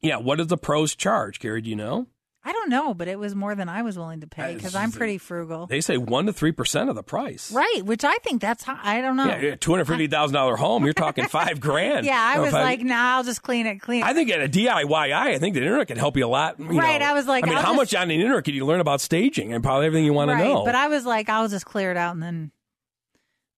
[0.02, 0.18] yeah.
[0.18, 1.62] What does the pros charge, Gary?
[1.62, 2.08] Do you know?
[2.42, 4.94] I don't know, but it was more than I was willing to pay because I'm
[4.94, 5.68] pretty frugal.
[5.68, 7.52] They say one to three percent of the price.
[7.52, 8.80] Right, which I think that's high.
[8.82, 9.26] I don't know.
[9.26, 10.86] Yeah, two hundred fifty thousand dollar home.
[10.86, 12.06] You're talking five grand.
[12.06, 14.06] Yeah, I You know, was like, nah, I'll just clean it, clean it.
[14.08, 16.58] I think at a DIY, I think the internet can help you a lot.
[16.60, 17.08] you Right, know.
[17.08, 18.80] I was like, I mean, I'll how just- much on the internet can you learn
[18.80, 20.64] about staging and probably everything you want right, to know?
[20.64, 22.52] but I was like, I'll just clear it out and then.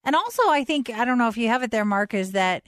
[0.04, 2.64] And also, I think I don't know if you have it there, Mark, is that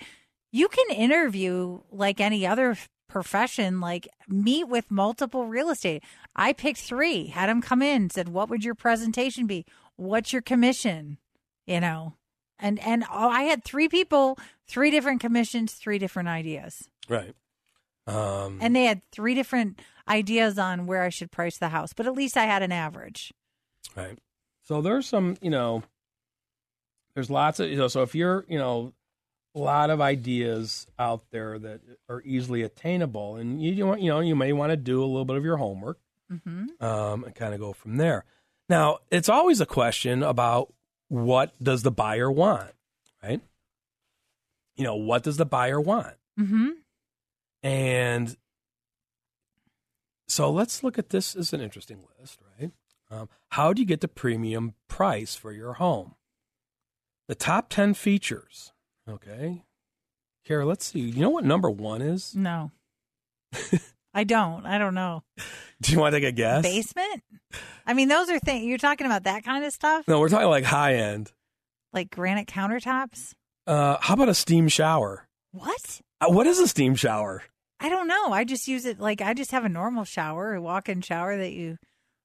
[0.51, 2.77] you can interview like any other
[3.09, 6.03] profession, like meet with multiple real estate.
[6.35, 9.65] I picked three, had them come in, said, "What would your presentation be?
[9.95, 11.17] What's your commission?"
[11.65, 12.13] You know,
[12.59, 16.87] and and oh, I had three people, three different commissions, three different ideas.
[17.09, 17.35] right.
[18.05, 19.79] Um, And they had three different
[20.09, 23.33] ideas on where I should price the house, but at least I had an average.
[23.95, 24.19] Right.
[24.61, 25.83] So there's some, you know,
[27.15, 28.93] there's lots of, you know, so if you're, you know,
[29.55, 34.09] a lot of ideas out there that are easily attainable, and you, you want, you
[34.09, 35.99] know, you may want to do a little bit of your homework
[36.31, 36.83] Mm-hmm.
[36.83, 38.25] um, and kind of go from there.
[38.67, 40.73] Now, it's always a question about
[41.09, 42.71] what does the buyer want,
[43.21, 43.41] right?
[44.75, 46.15] You know, what does the buyer want?
[46.39, 46.69] Mm-hmm.
[47.61, 48.35] And
[50.27, 52.71] so let's look at this as an interesting list, right?
[53.11, 56.15] Um, how do you get the premium price for your home?
[57.27, 58.73] The top 10 features,
[59.09, 59.63] okay?
[60.45, 60.99] Kara, let's see.
[60.99, 62.35] You know what number one is?
[62.35, 62.71] No.
[64.13, 64.65] I don't.
[64.65, 65.23] I don't know.
[65.81, 66.63] Do you want to take a guess?
[66.63, 67.23] Basement?
[67.85, 70.07] I mean, those are things you're talking about that kind of stuff?
[70.07, 71.31] No, we're talking like high end.
[71.93, 73.33] Like granite countertops?
[73.65, 75.27] Uh, how about a steam shower?
[75.51, 76.01] What?
[76.19, 77.43] Uh, what is a steam shower?
[77.79, 78.31] I don't know.
[78.31, 81.37] I just use it like I just have a normal shower, a walk in shower
[81.37, 81.77] that you.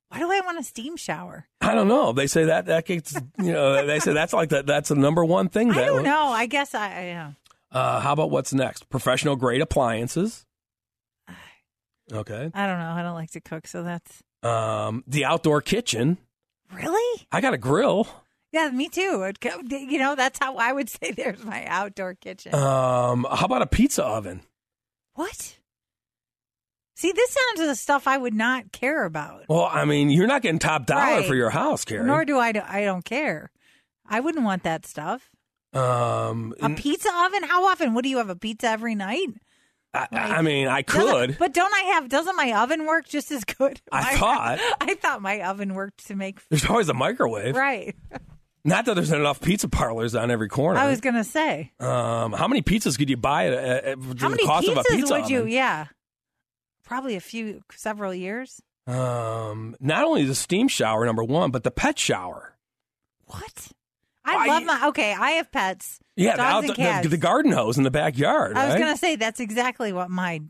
[0.08, 1.46] Why do I want a steam shower?
[1.60, 2.12] I don't know.
[2.12, 5.24] They say that that gets, you know, they say that's like that that's the number
[5.24, 5.68] one thing.
[5.68, 6.28] That I don't know.
[6.28, 7.32] I guess I, I yeah.
[7.70, 8.88] Uh, how about what's next?
[8.88, 10.46] Professional grade appliances.
[12.10, 12.50] Okay.
[12.54, 12.90] I don't know.
[12.90, 16.16] I don't like to cook, so that's Um, the outdoor kitchen.
[16.72, 17.26] really.
[17.30, 18.08] I got a grill.
[18.50, 19.30] Yeah, me too.
[19.68, 22.54] You know, that's how I would say there's my outdoor kitchen.
[22.54, 24.40] Um, how about a pizza oven?
[25.12, 25.57] what?
[26.98, 29.44] See, this sounds of the stuff I would not care about.
[29.48, 31.26] Well, I mean, you're not getting top dollar Right.
[31.26, 32.04] for your house, Carrie.
[32.04, 32.50] Nor do I.
[32.52, 33.52] Do, I don't care.
[34.04, 35.30] I wouldn't want that stuff.
[35.72, 37.44] um, A pizza oven?
[37.44, 37.94] How often?
[37.94, 38.30] What do you have?
[38.30, 39.28] A pizza every night?
[39.94, 41.36] I, I mean, I could.
[41.38, 42.08] but don't I have?
[42.08, 43.80] Doesn't my oven work just as good?
[43.92, 44.58] I My- thought.
[44.80, 47.54] I thought my oven worked to make There's always a microwave.
[47.56, 47.94] right.
[48.64, 50.78] Not that there's enough pizza parlors on every corner.
[50.80, 54.12] I was gonna say, um, how many pizzas could you buy at, at, at how
[54.14, 55.46] the many cost pizzas of a pizza would you?
[55.46, 55.86] Yeah,
[56.88, 58.60] probably a few, several years.
[58.86, 62.56] Um, not only the steam shower, number one, but the pet shower.
[63.26, 63.68] What?
[64.24, 64.88] I love my.
[64.88, 66.00] Okay, I have pets.
[66.16, 67.02] Yeah, the, dogs out- and cats.
[67.04, 68.56] the, the garden hose in the backyard.
[68.56, 70.40] I was gonna say that's exactly what my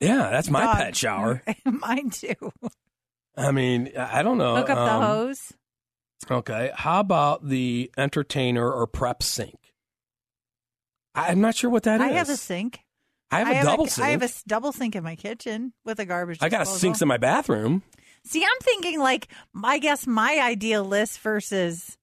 [0.00, 1.42] Yeah, that's my dog- pet shower.
[1.64, 2.52] Mine too.
[3.36, 4.56] I mean, I I don't know.
[4.56, 5.52] Hook up the um, hose.
[6.30, 6.70] Okay.
[6.74, 9.58] How about the entertainer or prep sink?
[11.14, 12.06] I'm not sure what that is.
[12.06, 12.80] I have a sink.
[13.34, 14.06] I have a double sink.
[14.06, 16.38] I have a double sink in my kitchen with a garbage.
[16.40, 16.78] I got a disposal.
[16.80, 17.82] sinks in my bathroom.
[18.24, 19.28] See, I'm thinking like
[19.62, 21.96] I guess my ideal list versus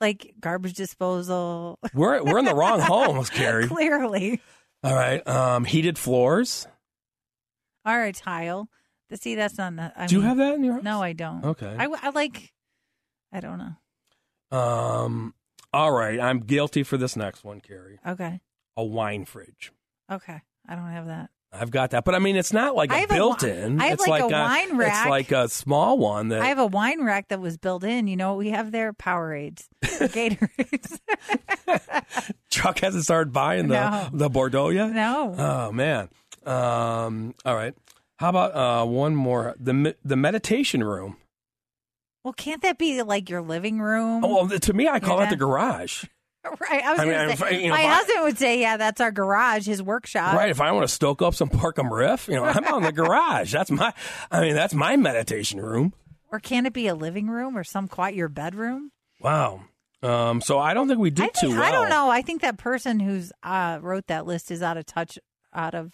[0.00, 1.78] like garbage disposal.
[1.94, 3.68] We're we're in the wrong homes, Carrie.
[3.68, 4.40] Clearly,
[4.82, 5.26] All right.
[5.26, 6.66] Um, heated floors.
[7.84, 8.68] all right, tile.
[9.08, 9.76] The see, that's not.
[9.76, 10.82] The, I Do you have that in your house?
[10.84, 11.44] No, I don't.
[11.44, 11.74] Okay.
[11.78, 12.52] I, I like.
[13.32, 14.56] I don't know.
[14.58, 15.34] Um.
[15.72, 16.18] All right.
[16.18, 17.98] I'm guilty for this next one, Carrie.
[18.06, 18.40] Okay.
[18.76, 19.72] A wine fridge.
[20.10, 20.40] Okay.
[20.68, 21.30] I don't have that.
[21.50, 23.80] I've got that, but I mean, it's not like I a a built-in.
[23.80, 25.06] I have it's like like a wine rack.
[25.06, 28.06] It's like a small one that I have a wine rack that was built in.
[28.06, 28.92] You know what we have there?
[28.92, 30.98] Powerades, Gatorades.
[32.50, 34.08] Chuck hasn't started buying the No.
[34.12, 34.90] the Bordeaux yet.
[34.92, 35.34] no.
[35.38, 36.10] Oh man.
[36.44, 37.34] Um.
[37.46, 37.74] All right.
[38.18, 39.54] How about uh, one more?
[39.58, 41.16] The the meditation room.
[42.24, 44.22] Well, can't that be like your living room?
[44.24, 45.28] Oh, well, to me, I call Yeah.
[45.28, 46.04] it the garage.
[46.60, 46.84] right.
[46.84, 49.00] I was I mean, say, I- you know, my I- husband would say, "Yeah, that's
[49.00, 50.50] our garage, his workshop." right.
[50.50, 53.52] If I want to stoke up some Parkham riff, you know, I'm on the garage.
[53.52, 53.92] That's my.
[54.30, 55.92] I mean, that's my meditation room.
[56.30, 58.92] Or can it be a living room or some quiet your bedroom?
[59.20, 59.62] Wow.
[60.02, 60.40] Um.
[60.40, 61.62] So I don't think we did think, too well.
[61.62, 62.08] I don't know.
[62.10, 65.18] I think that person who's uh, wrote that list is out of touch,
[65.52, 65.92] out of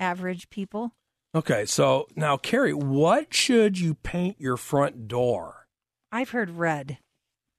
[0.00, 0.92] average people.
[1.34, 1.64] Okay.
[1.66, 5.66] So now, Carrie, what should you paint your front door?
[6.10, 6.98] I've heard red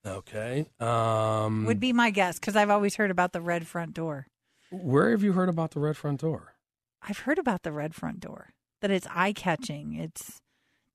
[0.06, 0.66] Okay.
[0.80, 1.66] Um.
[1.66, 4.28] would be my guess because I've always heard about the red front door.
[4.72, 6.56] where have you heard about the red front door?
[7.02, 8.50] I've heard about the red front door
[8.82, 9.94] that it's eye catching.
[9.96, 10.40] It's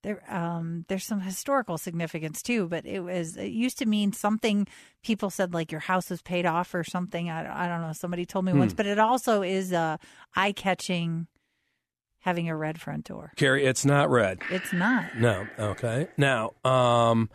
[0.03, 0.23] there.
[0.33, 4.67] Um, there's some historical significance too, but it was it used to mean something.
[5.03, 7.31] People said like your house was paid off or something.
[7.31, 7.93] I, I don't know.
[7.93, 8.77] Somebody told me once, Hmm.
[8.77, 9.99] but it also is a
[10.37, 11.27] eye catching
[12.21, 13.33] having a red front door.
[13.37, 14.41] Carrie, it's not red.
[14.51, 15.17] It's not.
[15.17, 15.47] No.
[15.59, 16.09] Okay.
[16.17, 17.31] Now, um,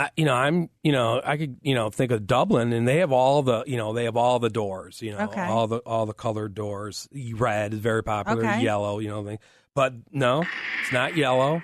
[0.00, 2.98] I, you know, I'm, you know, I could, you know, think of Dublin, and they
[2.98, 5.42] have all the, you know, they have all the doors, you know, Okay.
[5.42, 7.06] all the all the colored doors.
[7.34, 8.44] Red is very popular.
[8.44, 8.62] Okay.
[8.62, 9.38] Yellow, you know, thing.
[9.74, 10.46] but no,
[10.82, 11.62] it's not yellow.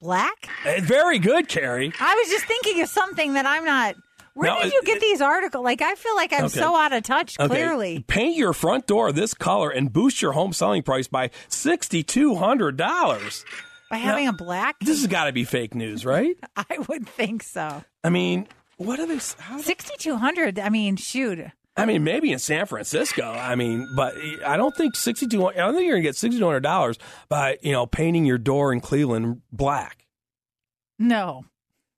[0.00, 0.48] Black?
[0.64, 1.92] It's very good, Carrie.
[2.00, 3.94] I was just thinking of something that I'm not.
[4.34, 5.62] Where No, did you get these articles?
[5.62, 6.58] Like, I feel like I'm Okay.
[6.58, 7.38] so out of touch.
[7.38, 7.48] Okay.
[7.48, 12.02] Clearly, Paint your front door this color and boost your home selling price by sixty
[12.02, 13.44] two hundred dollars.
[13.92, 16.34] By having a black, This has got to be fake news, right?
[16.56, 17.84] I would think so.
[18.02, 19.18] I mean, what are they?
[19.18, 20.58] Sixty two hundred.
[20.58, 21.38] I mean, shoot.
[21.76, 23.22] I mean, maybe in San Francisco.
[23.22, 24.14] I mean, but
[24.46, 25.46] I don't think sixty two.
[25.46, 28.38] I don't think you're gonna get sixty two hundred dollars by you know painting your
[28.38, 30.06] door in Cleveland black.
[30.98, 31.44] No.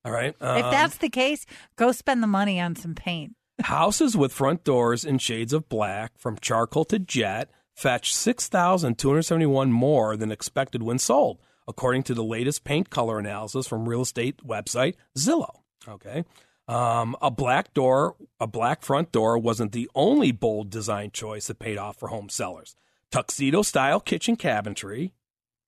[0.05, 0.35] All right.
[0.41, 3.35] if Um, that's the case, go spend the money on some paint.
[3.63, 8.99] houses with front doors in shades of black, from charcoal to jet, fetch six thousand
[8.99, 11.39] two hundred seventy one more than expected when sold,
[11.69, 15.61] according to the latest paint color analysis from real estate website Zillow.
[15.89, 16.25] Okay.
[16.67, 21.59] Um, a black door, a black front door wasn't the only bold design choice that
[21.59, 22.75] paid off for home sellers.
[23.11, 25.12] Tuxedo style kitchen cabinetry.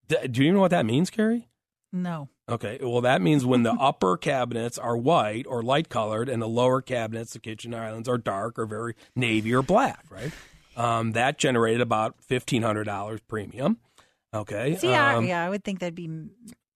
[0.09, 1.49] D- Do you know what that means, Carrie?
[1.93, 2.29] No.
[2.49, 6.49] Okay, well, that means when the upper cabinets are white or light colored and the
[6.49, 10.33] lower cabinets, the kitchen islands, are dark or very navy or black, right?
[10.77, 13.79] Um, that generated about $1,500 premium.
[14.35, 14.77] Okay.
[14.77, 16.09] See, I, um, yeah, I would think that'd be.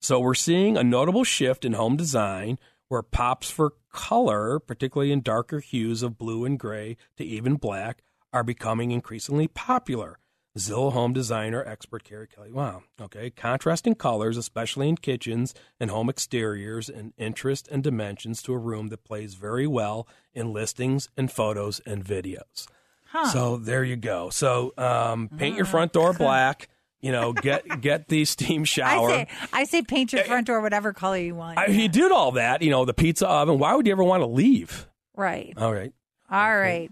[0.00, 5.20] so we're seeing a notable shift in home design where pops for color, particularly in
[5.20, 10.18] darker hues of blue and gray to even black, are becoming increasingly popular.
[10.58, 12.50] Zillow home designer expert Kerrie Kelly.
[12.50, 12.82] Wow.
[13.00, 13.30] Okay.
[13.30, 18.88] Contrasting colors, especially in kitchens and home exteriors, and interest and dimensions to a room
[18.88, 22.66] that plays very well in listings and photos and videos.
[23.12, 23.28] Huh.
[23.28, 24.30] So there you go.
[24.30, 26.68] So um, paint your front door black.
[27.00, 29.10] You know, get get the steam shower.
[29.10, 31.58] I say, I say, paint your front door whatever color you want.
[31.58, 33.58] I, he did all that, you know, the pizza oven.
[33.58, 34.86] Why would you ever want to leave?
[35.14, 35.52] right.
[35.56, 35.92] All right.
[36.30, 36.90] All right.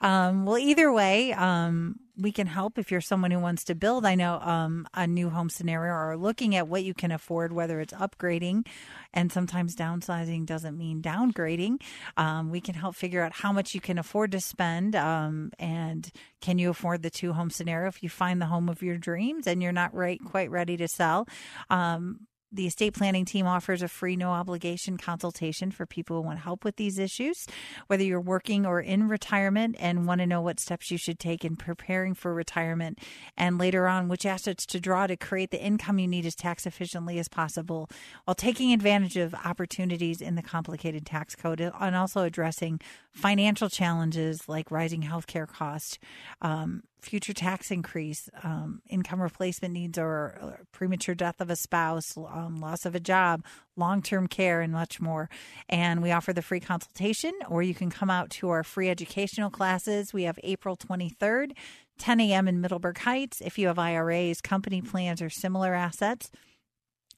[0.00, 4.04] Um, well, either way, um, we can help if you're someone who wants to build.
[4.04, 7.80] I know um, a new home scenario or looking at what you can afford, whether
[7.80, 8.66] it's upgrading,
[9.14, 11.80] and sometimes downsizing doesn't mean downgrading.
[12.18, 16.10] Um, we can help figure out how much you can afford to spend, um, and
[16.42, 19.46] can you afford the two home scenario if you find the home of your dreams
[19.46, 21.26] and you're not right quite ready to sell.
[21.70, 26.38] Um, the estate planning team offers a free, no obligation consultation for people who want
[26.38, 27.46] help with these issues.
[27.88, 31.44] Whether you're working or in retirement and want to know what steps you should take
[31.44, 32.98] in preparing for retirement,
[33.36, 36.66] and later on, which assets to draw to create the income you need as tax
[36.66, 37.90] efficiently as possible,
[38.24, 42.80] while taking advantage of opportunities in the complicated tax code, and also addressing
[43.12, 45.98] financial challenges like rising healthcare costs.
[46.42, 52.16] Um, future tax increase, um, income replacement needs, or uh, premature death of a spouse,
[52.16, 53.44] um, loss of a job,
[53.76, 55.28] long term care, and much more.
[55.68, 59.50] And we offer the free consultation, or you can come out to our free educational
[59.50, 60.12] classes.
[60.12, 61.52] We have April 23rd,
[61.98, 62.48] 10 a.m.
[62.48, 63.40] in Middleburg Heights.
[63.40, 66.30] If you have IRAs, company plans, or similar assets,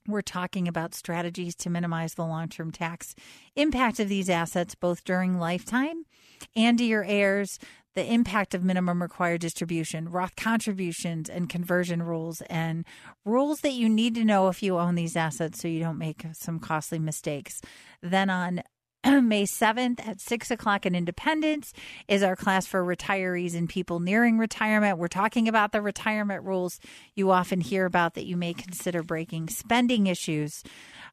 [0.09, 3.15] we're talking about strategies to minimize the long term tax
[3.55, 6.05] impact of these assets, both during lifetime
[6.55, 7.59] and to your heirs,
[7.97, 12.85] the impact of minimum required distribution, Roth contributions, and conversion rules, and
[13.25, 16.25] rules that you need to know if you own these assets so you don't make
[16.33, 17.61] some costly mistakes.
[18.03, 18.63] Then on
[19.23, 21.73] May 7th at 6 o'clock in Independence
[22.09, 24.99] is our class for retirees and people nearing retirement.
[24.99, 26.81] We're talking about the retirement rules
[27.15, 30.65] you often hear about that you may consider breaking, spending issues,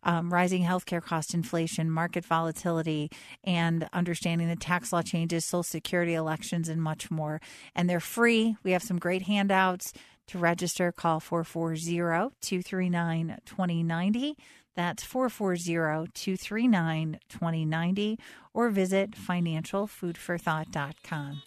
[0.02, 3.12] um, rising healthcare cost inflation, market volatility,
[3.44, 7.42] and understanding the tax law changes, Social Security elections, and much more.
[7.76, 8.56] And they're free.
[8.64, 9.94] We have some great handouts.
[10.28, 14.38] To register, call 440 239 2090.
[14.76, 18.20] That's 440 239 2090
[18.54, 21.42] or visit financialfoodforthought.com.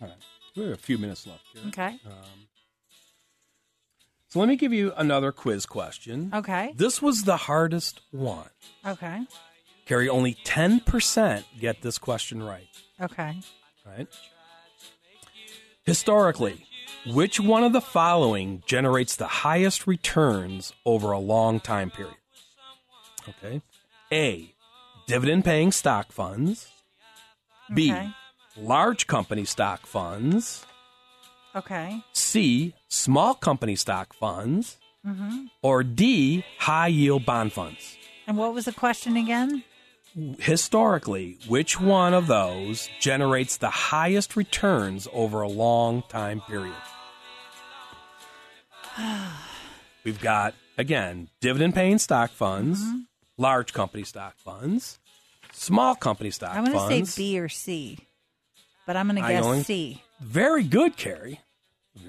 [0.00, 0.16] All right.
[0.56, 1.42] We have a few minutes left.
[1.52, 1.62] Here.
[1.68, 1.98] Okay.
[2.06, 2.46] Um,
[4.28, 6.30] so let me give you another quiz question.
[6.34, 6.72] Okay.
[6.76, 8.48] This was the hardest one.
[8.86, 9.26] Okay.
[9.86, 12.68] Carrie, only 10% get this question right.
[13.00, 13.38] Okay.
[13.86, 14.08] Right?
[15.84, 16.66] Historically,
[17.06, 22.16] which one of the following generates the highest returns over a long time period?
[23.28, 23.60] Okay.
[24.12, 24.54] A.
[25.06, 26.68] Dividend paying stock funds.
[27.72, 27.92] B.
[27.92, 28.10] Okay.
[28.56, 30.64] Large company stock funds.
[31.54, 32.02] Okay.
[32.12, 32.74] C.
[32.88, 34.76] Small company stock funds.
[35.06, 35.46] Mm-hmm.
[35.62, 36.44] Or D.
[36.58, 37.96] High yield bond funds.
[38.26, 39.62] And what was the question again?
[40.38, 46.74] Historically, which one of those generates the highest returns over a long time period?
[50.04, 52.82] We've got again dividend paying stock funds,
[53.38, 54.98] large company stock funds,
[55.52, 57.98] small company stock I'm going to say B or C,
[58.86, 60.02] but I'm going to only- guess C.
[60.20, 61.40] Very good, Carrie.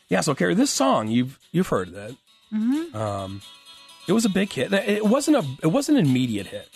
[0.08, 2.16] Yeah, so Carrie, this song you've you've heard that.
[2.54, 2.96] Mhm.
[2.96, 3.42] Um,
[4.08, 4.72] it was a big hit.
[4.74, 6.70] It wasn't a it wasn't an immediate hit.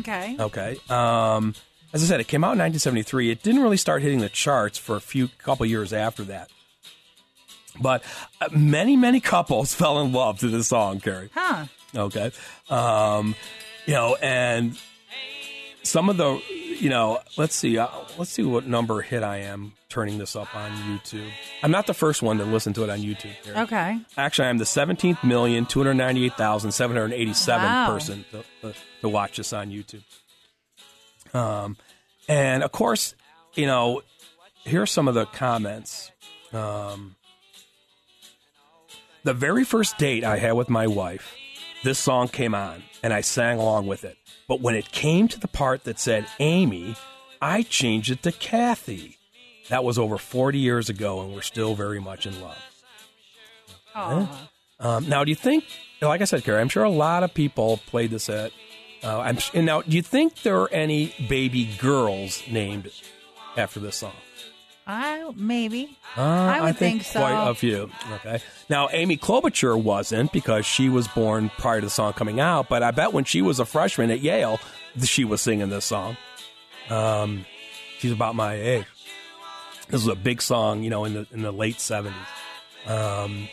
[0.00, 0.36] Okay.
[0.40, 0.76] Okay.
[0.88, 1.54] Um,
[1.92, 3.30] as I said, it came out in 1973.
[3.30, 6.50] It didn't really start hitting the charts for a few couple years after that.
[7.80, 8.02] But
[8.40, 11.30] uh, many many couples fell in love to this song, Carrie.
[11.34, 11.66] Huh.
[11.94, 12.32] Okay.
[12.68, 13.34] Um,
[13.86, 14.78] you know, and
[15.82, 16.40] some of the,
[16.78, 20.54] you know, let's see, uh, let's see what number hit I am turning this up
[20.54, 21.28] on YouTube.
[21.62, 23.34] I'm not the first one to listen to it on YouTube.
[23.42, 23.58] Carrie.
[23.58, 24.00] Okay.
[24.16, 27.86] Actually, I'm the 17th million two hundred ninety-eight thousand seven hundred eighty-seven Wow.
[27.88, 30.02] person to, to, to watch this on YouTube.
[31.34, 31.76] Um,
[32.28, 33.14] and of course,
[33.54, 34.02] you know,
[34.64, 36.10] here are some of the comments.
[36.52, 37.16] Um,
[39.24, 41.34] the very first date I had with my wife,
[41.84, 44.16] this song came on, and I sang along with it.
[44.50, 46.96] But when it came to the part that said Amy,
[47.40, 49.16] I changed it to Kathy.
[49.68, 52.58] That was over 40 years ago, and we're still very much in love.
[53.94, 54.48] Aw.
[54.80, 55.62] Um, now, do you think,
[56.02, 58.50] like I said, Carrie, I'm sure a lot of people played this at.
[59.04, 62.90] Uh, I'm, and now, do you think there are any baby girls named
[63.56, 64.16] after this song?
[64.90, 65.96] I maybe.
[66.16, 67.20] Uh, I would think, think so.
[67.20, 67.90] quite a few.
[68.14, 68.40] Okay.
[68.68, 72.82] Now, Amy Klobuchar wasn't because she was born prior to the song coming out, but
[72.82, 74.58] I bet when she was a freshman at Yale,
[75.04, 76.16] she was singing this song.
[76.88, 77.46] Um,
[77.98, 78.86] she's about my age.
[79.86, 82.18] This was a big song, you know, in the in the late seventies.
[82.86, 83.48] Um,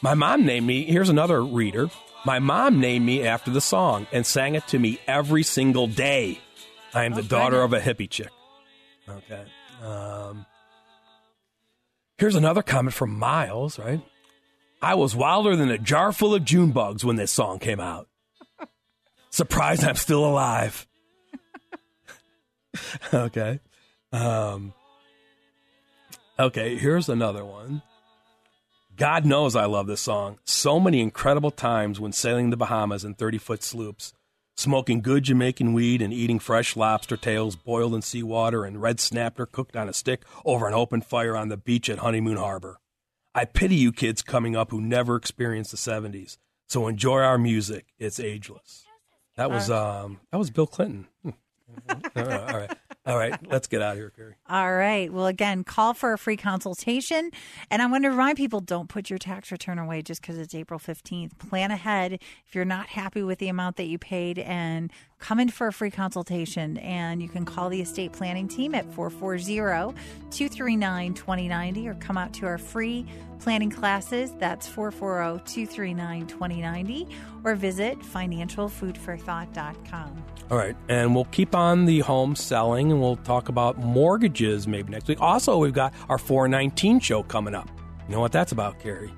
[0.00, 0.84] my mom named me.
[0.84, 1.90] Here's another reader.
[2.24, 6.40] My mom named me after the song and sang it to me every single day.
[6.94, 8.30] I am the daughter of a hippie chick.
[9.08, 9.44] Okay.
[9.82, 10.46] Um,
[12.18, 14.00] here's another comment from Miles, right?
[14.82, 18.08] I was wilder than a jar full of June bugs when this song came out.
[19.30, 20.86] Surprised I'm still alive.
[23.14, 23.60] okay.
[24.12, 24.74] Um,
[26.38, 27.82] okay, here's another one.
[28.96, 30.38] God knows I love this song.
[30.44, 34.14] So many incredible times when sailing the Bahamas in 30 foot sloops,
[34.56, 39.46] smoking good Jamaican weed and eating fresh lobster tails boiled in seawater and red snapper
[39.46, 42.78] cooked on a stick over an open fire on the beach at Honeymoon Harbor.
[43.34, 46.38] I pity you kids coming up who never experienced the 70s.
[46.68, 47.86] So enjoy our music.
[47.98, 48.84] It's ageless.
[49.36, 51.06] That was um that was Bill Clinton.
[51.22, 51.30] Hmm.
[51.90, 52.78] all right, all right.
[53.06, 54.34] All right, let's get out of here, Carrie.
[54.48, 55.12] All right.
[55.12, 57.30] Well, again, call for a free consultation.
[57.70, 60.56] And I want to remind people don't put your tax return away just because it's
[60.56, 61.38] April 15th.
[61.38, 64.90] Plan ahead if you're not happy with the amount that you paid and
[65.20, 66.78] come in for a free consultation.
[66.78, 69.96] And you can call the estate planning team at 440
[70.30, 73.06] 239 2090 or come out to our free
[73.38, 74.32] planning classes.
[74.38, 77.06] That's 440 239 2090
[77.44, 80.24] or visit financialfoodforthought.com.
[80.50, 84.92] All right, and we'll keep on the home selling, and we'll talk about mortgages maybe
[84.92, 85.20] next week.
[85.20, 87.68] Also, we've got our 419 show coming up.
[88.08, 89.12] You know what that's about, Carrie?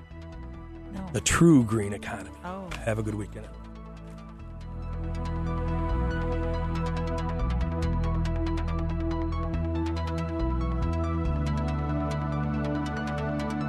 [0.93, 1.07] No.
[1.13, 2.35] The true green economy.
[2.43, 2.67] Oh.
[2.83, 3.45] Have a good weekend.